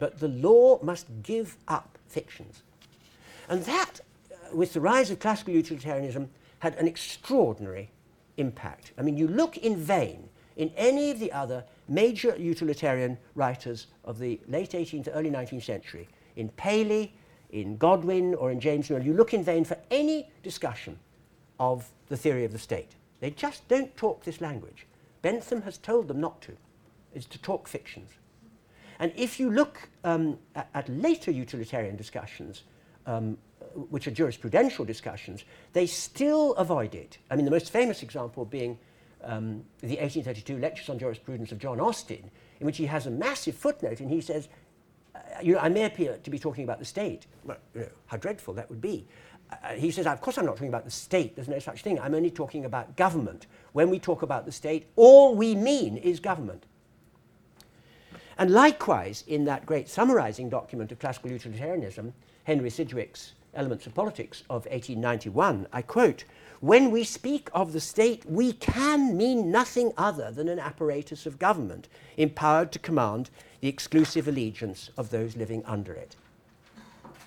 [0.00, 2.62] But the law must give up fictions.
[3.48, 4.00] And that,
[4.32, 7.90] uh, with the rise of classical utilitarianism, had an extraordinary
[8.36, 8.92] impact.
[8.98, 14.18] I mean, you look in vain in any of the other major utilitarian writers of
[14.18, 17.14] the late 18th, early 19th century, in Paley,
[17.50, 20.98] in Godwin, or in James Newell, you look in vain for any discussion
[21.58, 22.92] of the theory of the state.
[23.20, 24.86] They just don't talk this language.
[25.22, 26.56] Bentham has told them not to,
[27.14, 28.10] is to talk fictions.
[29.00, 32.64] And if you look um, at, at, later utilitarian discussions,
[33.06, 33.38] um,
[33.88, 37.16] which are jurisprudential discussions, they still avoid it.
[37.30, 38.78] I mean, the most famous example being
[39.24, 42.30] um, the 1832 Lectures on Jurisprudence of John Austin,
[42.60, 44.48] in which he has a massive footnote and he says,
[45.14, 47.26] uh, you know, I may appear to be talking about the state.
[47.44, 49.06] Well, you know, how dreadful that would be.
[49.50, 51.98] Uh, he says, of course I'm not talking about the state, there's no such thing.
[51.98, 53.46] I'm only talking about government.
[53.72, 56.66] When we talk about the state, all we mean is government.
[58.40, 62.14] And likewise, in that great summarizing document of classical utilitarianism,
[62.44, 66.24] Henry Sidgwick's Elements of Politics of 1891, I quote,
[66.60, 71.38] when we speak of the state, we can mean nothing other than an apparatus of
[71.38, 73.28] government empowered to command
[73.60, 76.16] the exclusive allegiance of those living under it.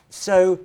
[0.10, 0.62] So,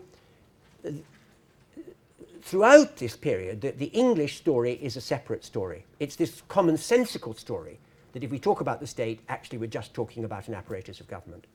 [2.40, 5.84] throughout this period, the, the, English story is a separate story.
[6.00, 7.78] It's this commonsensical story
[8.12, 11.08] that if we talk about the state, actually we're just talking about an apparatus of
[11.08, 11.46] government.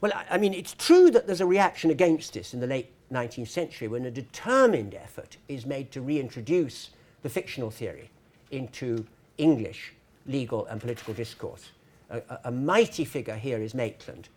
[0.00, 2.90] Well, I, I mean, it's true that there's a reaction against this in the late
[3.12, 6.90] 19th century when a determined effort is made to reintroduce
[7.22, 8.10] the fictional theory
[8.50, 9.04] into
[9.38, 9.92] English
[10.26, 11.70] legal and political discourse.
[12.10, 14.28] A, a, a mighty figure here is Maitland,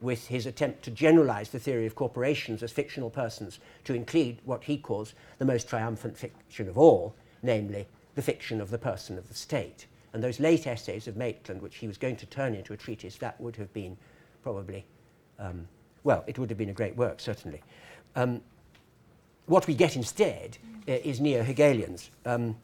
[0.00, 4.64] with his attempt to generalize the theory of corporations as fictional persons to include what
[4.64, 9.28] he calls the most triumphant fiction of all, namely the fiction of the person of
[9.28, 9.86] the state.
[10.12, 13.16] And those late essays of Maitland, which he was going to turn into a treatise,
[13.16, 13.96] that would have been
[14.42, 14.84] probably,
[15.38, 15.66] um,
[16.04, 17.62] well, it would have been a great work, certainly.
[18.14, 18.42] Um,
[19.46, 20.58] what we get instead
[20.88, 22.10] uh, is neo Hegelians.
[22.26, 22.56] Um,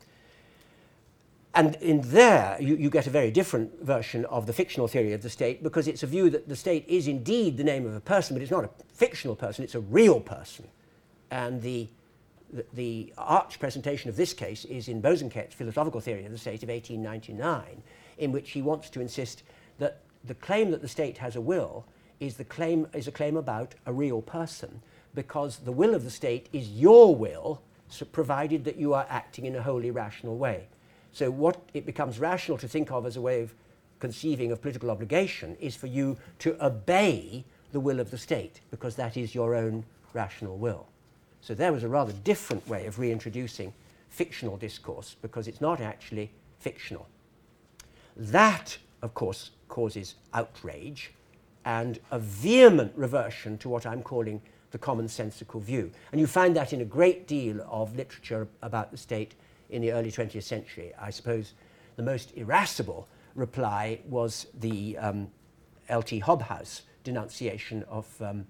[1.55, 5.23] and in there, you, you, get a very different version of the fictional theory of
[5.23, 8.01] the state because it's a view that the state is indeed the name of a
[8.01, 10.69] person, but it's not a fictional person, it's a real person.
[11.31, 11.89] And the,
[12.53, 16.63] the, the arch presentation of this case is in Bosanquet's Philosophical Theory of the State
[16.63, 17.83] of 1899,
[18.19, 19.43] in which he wants to insist
[19.79, 21.85] that the claim that the state has a will
[22.21, 24.83] is, the claim, is a claim about a real person
[25.15, 29.47] because the will of the state is your will, so provided that you are acting
[29.47, 30.69] in a wholly rational way.
[31.13, 33.55] So, what it becomes rational to think of as a way of
[33.99, 38.97] conceiving of political obligation is for you to obey the will of the state, because
[38.97, 40.87] that is your own rational will.
[41.41, 43.73] So, there was a rather different way of reintroducing
[44.09, 47.07] fictional discourse, because it's not actually fictional.
[48.17, 51.13] That, of course, causes outrage
[51.65, 55.91] and a vehement reversion to what I'm calling the commonsensical view.
[56.13, 59.35] And you find that in a great deal of literature about the state
[59.71, 60.93] in the early 20th century.
[61.01, 61.53] I suppose
[61.97, 65.29] the most irascible reply was the um,
[65.89, 66.21] L.T.
[66.21, 68.47] Hobhouse denunciation of um,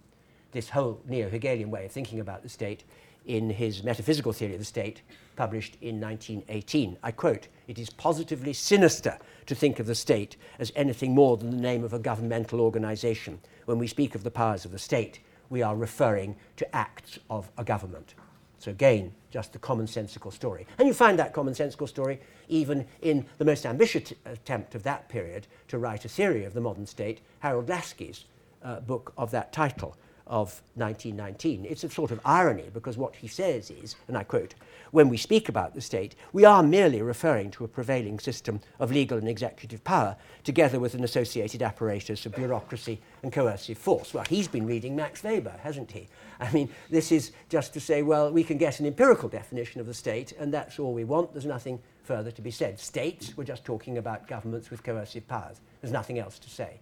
[0.52, 2.84] this whole neo Hegelian way of thinking about the state
[3.26, 5.02] in his Metaphysical Theory of the State,
[5.36, 6.96] published in 1918.
[7.02, 11.50] I quote It is positively sinister to think of the state as anything more than
[11.50, 13.38] the name of a governmental organization.
[13.66, 15.20] When we speak of the powers of the state,
[15.50, 18.14] we are referring to acts of a government.
[18.58, 20.66] So, again, just the commonsensical story.
[20.78, 25.46] And you find that commonsensical story even in the most ambitious attempt of that period
[25.68, 28.24] to write a theory of the modern state, Harold Laski's
[28.64, 29.96] uh, book of that title
[30.28, 31.64] of 1919.
[31.64, 34.54] It's a sort of irony because what he says is, and I quote,
[34.90, 38.90] when we speak about the state, we are merely referring to a prevailing system of
[38.90, 44.14] legal and executive power, together with an associated apparatus of bureaucracy and coercive force.
[44.14, 46.08] Well, he's been reading Max Weber, hasn't he?
[46.40, 49.86] I mean, this is just to say, well, we can get an empirical definition of
[49.86, 51.32] the state, and that's all we want.
[51.32, 52.78] There's nothing further to be said.
[52.80, 55.60] States, we're just talking about governments with coercive powers.
[55.82, 56.78] There's nothing else to say.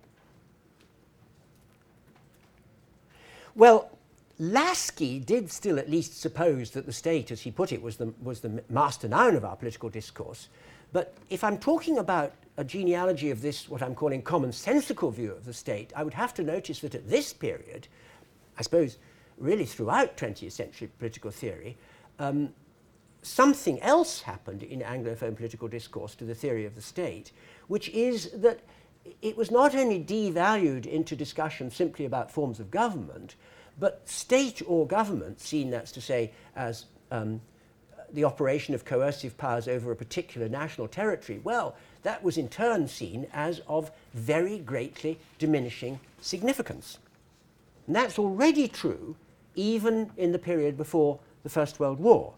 [3.56, 3.88] Well,
[4.38, 8.12] Laski did still at least suppose that the state, as he put it, was the,
[8.22, 10.50] was the master noun of our political discourse.
[10.92, 15.46] But if I'm talking about a genealogy of this, what I'm calling commonsensical view of
[15.46, 17.88] the state, I would have to notice that at this period,
[18.58, 18.98] I suppose
[19.38, 21.78] really throughout 20th century political theory,
[22.18, 22.50] um,
[23.22, 27.32] something else happened in Anglophone political discourse to the theory of the state,
[27.68, 28.60] which is that
[29.22, 33.34] it was not only devalued into discussion simply about forms of government,
[33.78, 37.40] but state or government, seen that's to say as um,
[38.12, 42.88] the operation of coercive powers over a particular national territory, well, that was in turn
[42.88, 46.98] seen as of very greatly diminishing significance.
[47.86, 49.16] And that's already true
[49.54, 52.34] even in the period before the First World War.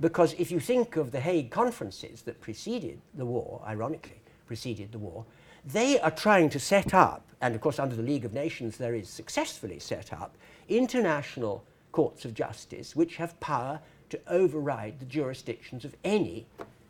[0.00, 4.98] Because if you think of the Hague conferences that preceded the war, ironically, preceded the
[4.98, 5.24] war,
[5.64, 8.94] they are trying to set up, and of course, under the League of Nations, there
[8.94, 10.36] is successfully set up,
[10.68, 16.46] international courts of justice which have power to override the jurisdictions of any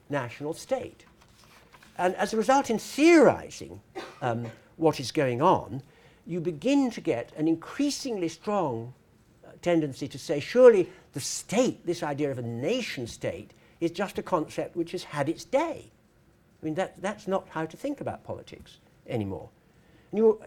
[0.09, 1.05] national state.
[1.99, 3.81] And as a result, in theorizing
[4.23, 4.47] um,
[4.77, 5.83] what is going on,
[6.27, 8.95] you begin to get an increasingly strong
[9.45, 14.19] uh, tendency to say, surely the state, this idea of a nation state, is just
[14.19, 15.91] a concept which has had its day.
[16.63, 19.49] I mean, that, that's not how to think about politics anymore.
[20.11, 20.41] And you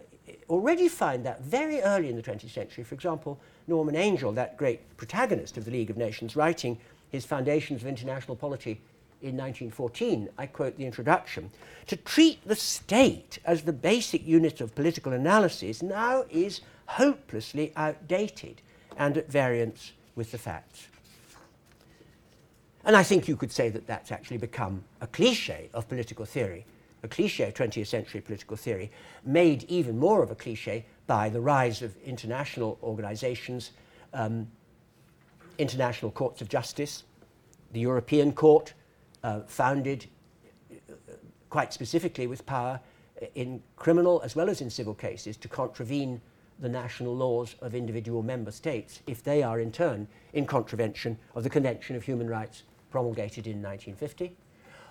[0.49, 2.83] already find that very early in the 20th century.
[2.83, 6.77] For example, Norman Angell, that great protagonist of the League of Nations, writing
[7.11, 8.79] his Foundations of International Polity
[9.21, 11.49] in 1914, I quote the introduction,
[11.87, 18.61] to treat the state as the basic unit of political analysis now is hopelessly outdated
[18.97, 20.87] and at variance with the facts.
[22.85, 26.65] And I think you could say that that's actually become a cliche of political theory.
[27.01, 28.91] A cliche of 20th century political theory,
[29.23, 33.71] made even more of a cliche by the rise of international organizations,
[34.13, 34.47] um,
[35.57, 37.03] international courts of justice,
[37.73, 38.73] the European Court,
[39.23, 40.05] uh, founded
[40.71, 40.93] uh,
[41.49, 42.79] quite specifically with power
[43.33, 46.21] in criminal as well as in civil cases to contravene
[46.59, 51.43] the national laws of individual member states if they are in turn in contravention of
[51.43, 52.63] the Convention of Human Rights
[52.95, 54.33] promulgated in 1950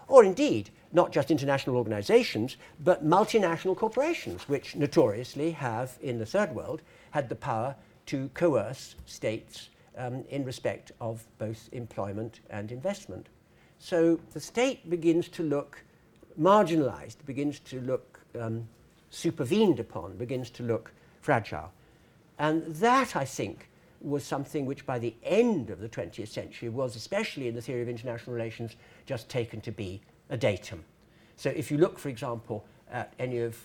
[0.09, 6.55] or indeed not just international organizations, but multinational corporations, which notoriously have, in the third
[6.55, 6.83] world,
[7.13, 7.75] had the power
[8.05, 13.27] to coerce states um, in respect of both employment and investment.
[13.79, 15.83] So the state begins to look
[16.39, 18.69] marginalized, begins to look um,
[19.09, 20.93] supervened upon, begins to look
[21.23, 21.73] fragile.
[22.39, 23.71] And that, I think,
[24.05, 27.83] was something which by the end of the 20th century was, especially in the theory
[27.83, 28.77] of international relations,
[29.07, 30.01] just taken to be
[30.31, 30.85] a datum.
[31.37, 33.59] So if you look, for example, at any of,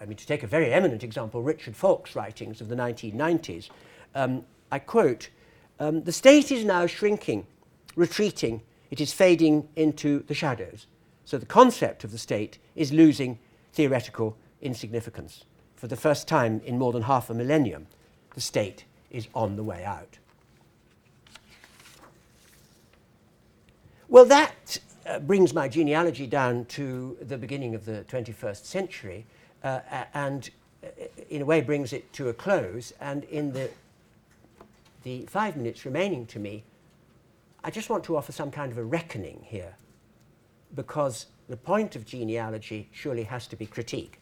[0.00, 3.70] I mean, to take a very eminent example, Richard Falk's writings of the 1990s,
[4.14, 5.30] um, I quote,
[5.80, 7.46] um, the state is now shrinking,
[7.96, 10.86] retreating, it is fading into the shadows.
[11.24, 13.38] So the concept of the state is losing
[13.72, 15.44] theoretical insignificance.
[15.74, 17.86] For the first time in more than half a millennium,
[18.34, 18.84] the state
[19.14, 20.18] is on the way out.
[24.08, 29.24] Well, that uh, brings my genealogy down to the beginning of the 21st century
[29.62, 29.80] uh,
[30.12, 30.50] and,
[30.82, 30.88] uh,
[31.30, 32.92] in a way, brings it to a close.
[33.00, 33.70] And in the,
[35.04, 36.64] the five minutes remaining to me,
[37.62, 39.76] I just want to offer some kind of a reckoning here
[40.74, 44.18] because the point of genealogy surely has to be critique.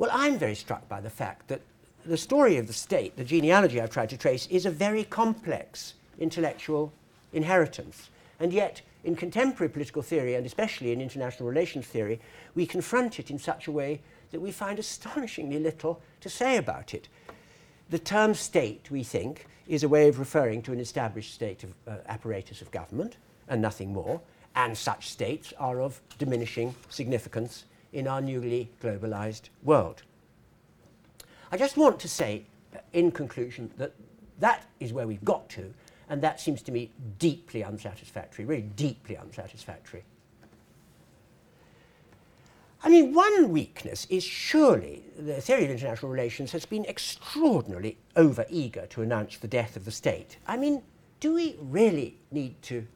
[0.00, 1.60] Well, I'm very struck by the fact that
[2.06, 5.92] the story of the state, the genealogy I've tried to trace, is a very complex
[6.18, 6.90] intellectual
[7.34, 8.08] inheritance.
[8.38, 12.18] And yet, in contemporary political theory, and especially in international relations theory,
[12.54, 16.94] we confront it in such a way that we find astonishingly little to say about
[16.94, 17.08] it.
[17.90, 21.74] The term state, we think, is a way of referring to an established state of
[21.86, 24.22] uh, apparatus of government and nothing more,
[24.56, 30.02] and such states are of diminishing significance in our newly globalized world.
[31.52, 32.44] I just want to say,
[32.92, 33.92] in conclusion, that
[34.38, 35.74] that is where we've got to,
[36.08, 40.04] and that seems to me deeply unsatisfactory, really deeply unsatisfactory.
[42.82, 48.46] I mean, one weakness is surely the theory of international relations has been extraordinarily over
[48.48, 50.38] eager to announce the death of the state.
[50.46, 50.82] I mean,
[51.20, 52.86] do we really need to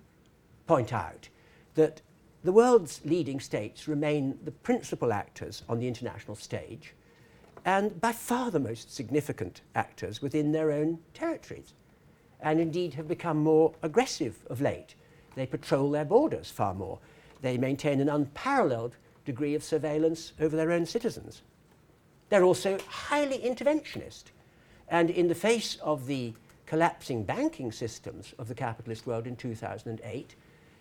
[0.66, 1.28] point out
[1.74, 2.01] that
[2.45, 6.92] the world's leading states remain the principal actors on the international stage
[7.64, 11.72] and by far the most significant actors within their own territories
[12.40, 14.95] and indeed have become more aggressive of late.
[15.34, 16.99] They patrol their borders far more.
[17.40, 21.40] They maintain an unparalleled degree of surveillance over their own citizens.
[22.28, 24.24] They're also highly interventionist.
[24.88, 26.34] And in the face of the
[26.66, 30.34] collapsing banking systems of the capitalist world in 2008,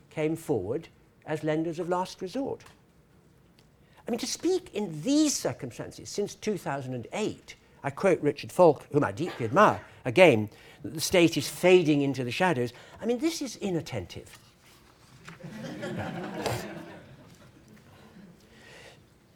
[0.10, 0.90] came forward
[1.26, 2.62] as lenders of last resort.
[4.08, 9.12] I mean, to speak in these circumstances since 2008, I quote Richard Falk, whom I
[9.12, 10.50] deeply admire, again,
[10.84, 12.74] the state is fading into the shadows.
[13.02, 14.38] I mean, this is inattentive.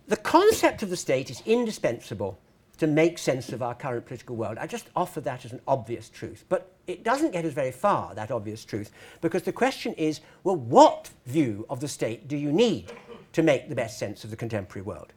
[0.08, 2.38] the concept of the state is indispensable
[2.78, 4.58] to make sense of our current political world.
[4.60, 6.46] I just offer that as an obvious truth.
[6.48, 10.56] But it doesn't get us very far, that obvious truth, because the question is well,
[10.56, 12.92] what view of the state do you need
[13.34, 15.14] to make the best sense of the contemporary world?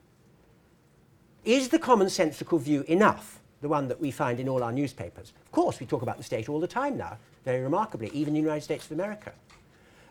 [1.44, 5.32] Is the commonsensical view enough, the one that we find in all our newspapers?
[5.44, 8.42] Of course, we talk about the state all the time now, very remarkably, even in
[8.42, 9.32] the United States of America.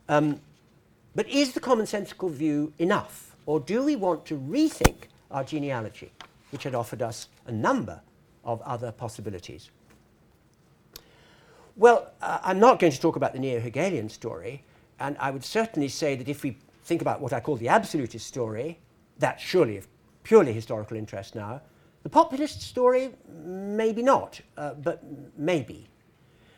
[0.07, 0.39] Um,
[1.15, 6.11] but is the commonsensical view enough, or do we want to rethink our genealogy?
[6.51, 8.01] Which had offered us a number
[8.43, 9.69] of other possibilities.
[11.75, 14.63] Well, uh, I'm not going to talk about the neo Hegelian story,
[14.99, 18.27] and I would certainly say that if we think about what I call the absolutist
[18.27, 18.79] story,
[19.17, 19.87] that's surely of
[20.23, 21.61] purely historical interest now.
[22.03, 23.11] The populist story,
[23.43, 25.03] maybe not, uh, but
[25.37, 25.87] maybe.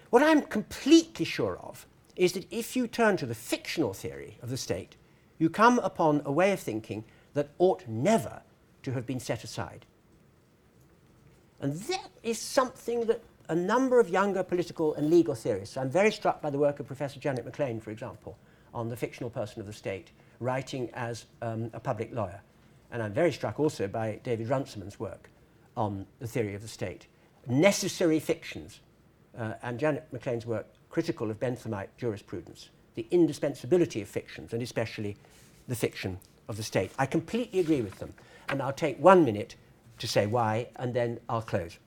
[0.09, 1.85] What I'm completely sure of
[2.15, 4.95] is that if you turn to the fictional theory of the state,
[5.39, 8.41] you come upon a way of thinking that ought never
[8.83, 9.85] to have been set aside.
[11.59, 16.11] And that is something that a number of younger political and legal theorists, I'm very
[16.11, 18.37] struck by the work of Professor Janet McLean, for example,
[18.73, 22.41] on the fictional person of the state, writing as um, a public lawyer.
[22.91, 25.29] And I'm very struck also by David Runciman's work
[25.77, 27.07] on the theory of the state.
[27.47, 28.79] Necessary fictions,
[29.37, 35.15] uh, and Janet McLean's work critical of Benthamite jurisprudence, the indispensability of fictions, and especially
[35.67, 36.19] the fiction
[36.49, 36.91] of the state.
[36.99, 38.13] I completely agree with them
[38.51, 39.55] and I'll take one minute
[39.97, 41.79] to say why, and then I'll close.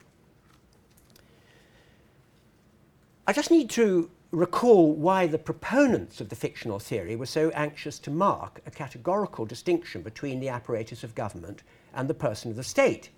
[3.26, 7.98] I just need to recall why the proponents of the fictional theory were so anxious
[8.00, 11.62] to mark a categorical distinction between the apparatus of government
[11.94, 13.10] and the person of the state.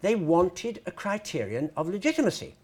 [0.00, 2.56] They wanted a criterion of legitimacy.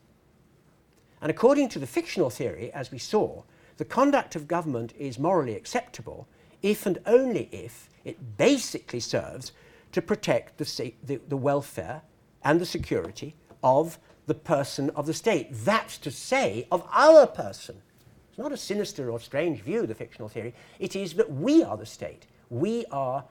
[1.21, 3.43] And according to the fictional theory, as we saw,
[3.77, 6.27] the conduct of government is morally acceptable
[6.63, 9.53] if and only if it basically serves
[9.95, 12.03] to protect the, the, the welfare
[12.43, 15.49] and the security of the person of the state.
[15.53, 17.81] That's to say, of our person.
[18.29, 20.53] It's not a sinister or strange view, the fictional theory.
[20.81, 22.27] It is that we are the state.
[22.51, 23.25] We are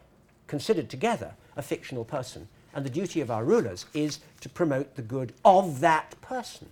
[0.47, 2.47] considered together a fictional person.
[2.73, 6.69] And the duty of our rulers is to promote the good of that person.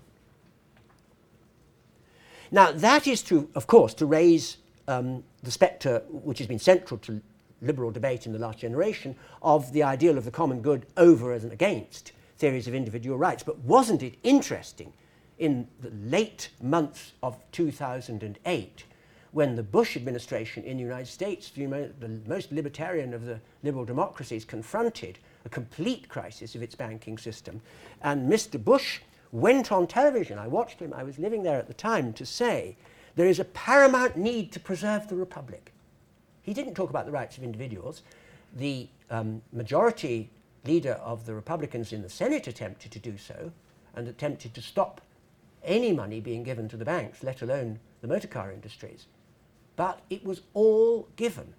[2.49, 4.55] Now, that is to, of course, to raise
[4.87, 7.21] um, the spectre which has been central to
[7.61, 11.51] liberal debate in the last generation of the ideal of the common good over and
[11.51, 13.43] against theories of individual rights.
[13.43, 14.93] But wasn't it interesting
[15.37, 18.83] in the late months of 2008
[19.31, 24.43] when the Bush administration in the United States, the most libertarian of the liberal democracies,
[24.43, 27.61] confronted a complete crisis of its banking system.
[28.01, 28.61] And Mr.
[28.61, 28.99] Bush
[29.31, 32.75] went on television, I watched him, I was living there at the time, to say
[33.15, 35.71] there is a paramount need to preserve the republic.
[36.41, 38.01] He didn't talk about the rights of individuals.
[38.53, 40.29] The um, majority
[40.65, 43.51] leader of the Republicans in the Senate attempted to do so
[43.95, 45.01] and attempted to stop
[45.63, 49.05] any money being given to the banks, let alone the motor car industries.
[49.75, 51.53] But it was all given.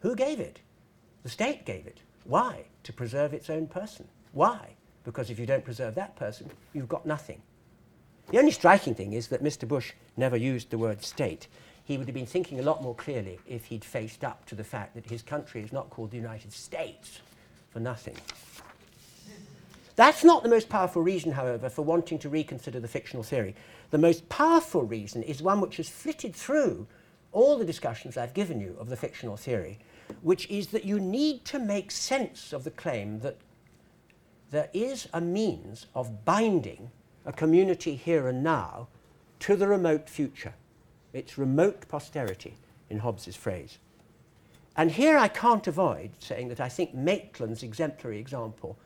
[0.00, 0.60] Who gave it?
[1.22, 2.00] The state gave it.
[2.24, 2.64] Why?
[2.84, 4.08] To preserve its own person.
[4.32, 4.76] Why?
[5.04, 7.40] Because if you don't preserve that person, you've got nothing.
[8.30, 9.66] The only striking thing is that Mr.
[9.66, 11.46] Bush never used the word state
[11.86, 14.64] he would have been thinking a lot more clearly if he'd faced up to the
[14.64, 17.20] fact that his country is not called the United States
[17.70, 18.16] for nothing.
[19.94, 23.54] That's not the most powerful reason, however, for wanting to reconsider the fictional theory.
[23.92, 26.88] The most powerful reason is one which has flitted through
[27.30, 29.78] all the discussions I've given you of the fictional theory,
[30.22, 33.36] which is that you need to make sense of the claim that
[34.50, 36.90] there is a means of binding
[37.24, 38.88] a community here and now
[39.38, 40.54] to the remote future
[41.16, 42.54] its remote posterity,
[42.90, 43.78] in Hobbes's phrase.
[44.76, 48.76] And here I can't avoid saying that I think Maitland's exemplary example,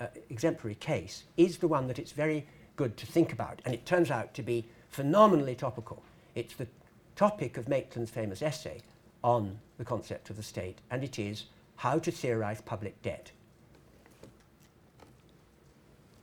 [0.00, 3.62] uh, exemplary case, is the one that it's very good to think about.
[3.64, 6.02] And it turns out to be phenomenally topical.
[6.34, 6.66] It's the
[7.14, 8.80] topic of Maitland's famous essay
[9.22, 11.44] on the concept of the state, and it is
[11.76, 13.30] how to theorize public debt.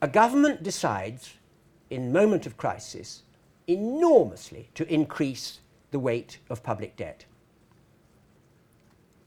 [0.01, 1.35] A government decides,
[1.89, 3.23] in moment of crisis,
[3.67, 5.59] enormously to increase
[5.91, 7.25] the weight of public debt.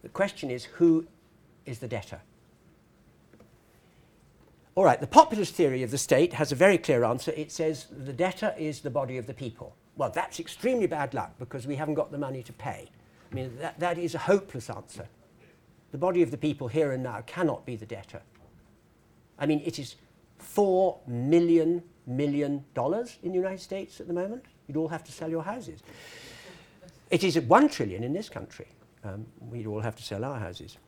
[0.03, 1.07] The question is who
[1.65, 2.21] is the debtor?
[4.75, 7.33] All right, the populist theory of the state has a very clear answer.
[7.35, 9.75] It says the debtor is the body of the people.
[9.97, 12.91] Well, that's extremely bad luck because we haven't got the money to pay.
[13.33, 15.09] I mean, that, that is a hopeless answer.
[15.93, 18.21] The body of the people here and now cannot be the debtor.
[19.39, 19.95] I mean, it is
[20.39, 24.45] four million million dollars in the United States at the moment.
[24.67, 25.81] You'd all have to sell your houses.
[27.11, 28.67] It is at one trillion in this country.
[29.05, 30.79] Um, we'd all have to sell our houses.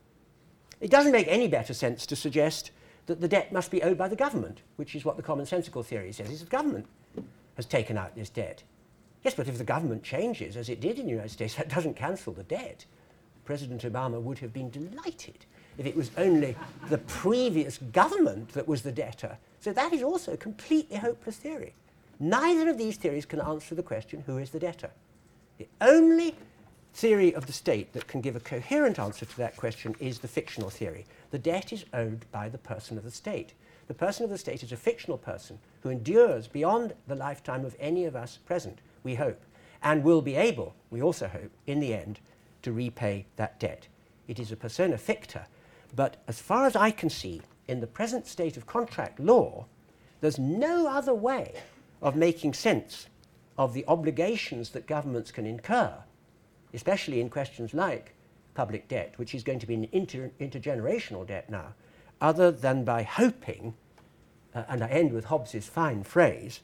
[0.81, 2.71] It doesn't make any better sense to suggest
[3.07, 6.13] that the debt must be owed by the government, which is what the commonsensical theory
[6.13, 6.31] says.
[6.31, 6.87] Is the government
[7.57, 8.63] has taken out this debt.
[9.25, 11.95] Yes, but if the government changes, as it did in the United States, that doesn't
[11.95, 12.85] cancel the debt.
[13.45, 15.47] President Obama would have been delighted
[15.79, 16.57] if it was only
[16.91, 19.39] the previous government that was the debtor.
[19.61, 21.75] So that is also a completely hopeless theory.
[22.21, 24.91] Neither of these theories can answer the question who is the debtor.
[25.59, 26.35] The only
[26.95, 30.29] theory of the state that can give a coherent answer to that question is the
[30.29, 31.07] fictional theory.
[31.31, 33.55] The debt is owed by the person of the state.
[33.87, 37.77] The person of the state is a fictional person who endures beyond the lifetime of
[37.79, 39.41] any of us present, we hope,
[39.83, 42.21] and will be able, we also hope, in the end,
[42.63, 43.87] to repay that debt.
[44.27, 45.47] It is a persona ficta,
[45.95, 49.67] but as far as I can see, in the present state of contract law,
[50.21, 51.55] there's no other way
[52.03, 53.07] of making sense
[53.57, 55.93] of the obligations that governments can incur,
[56.73, 58.15] especially in questions like
[58.55, 61.75] public debt, which is going to be an inter- intergenerational debt now,
[62.21, 63.75] other than by hoping,
[64.55, 66.61] uh, and I end with Hobbes's fine phrase,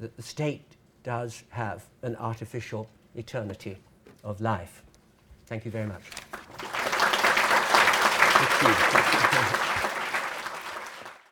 [0.00, 3.76] that the state does have an artificial eternity
[4.22, 4.82] of life.
[5.46, 6.02] Thank you very much.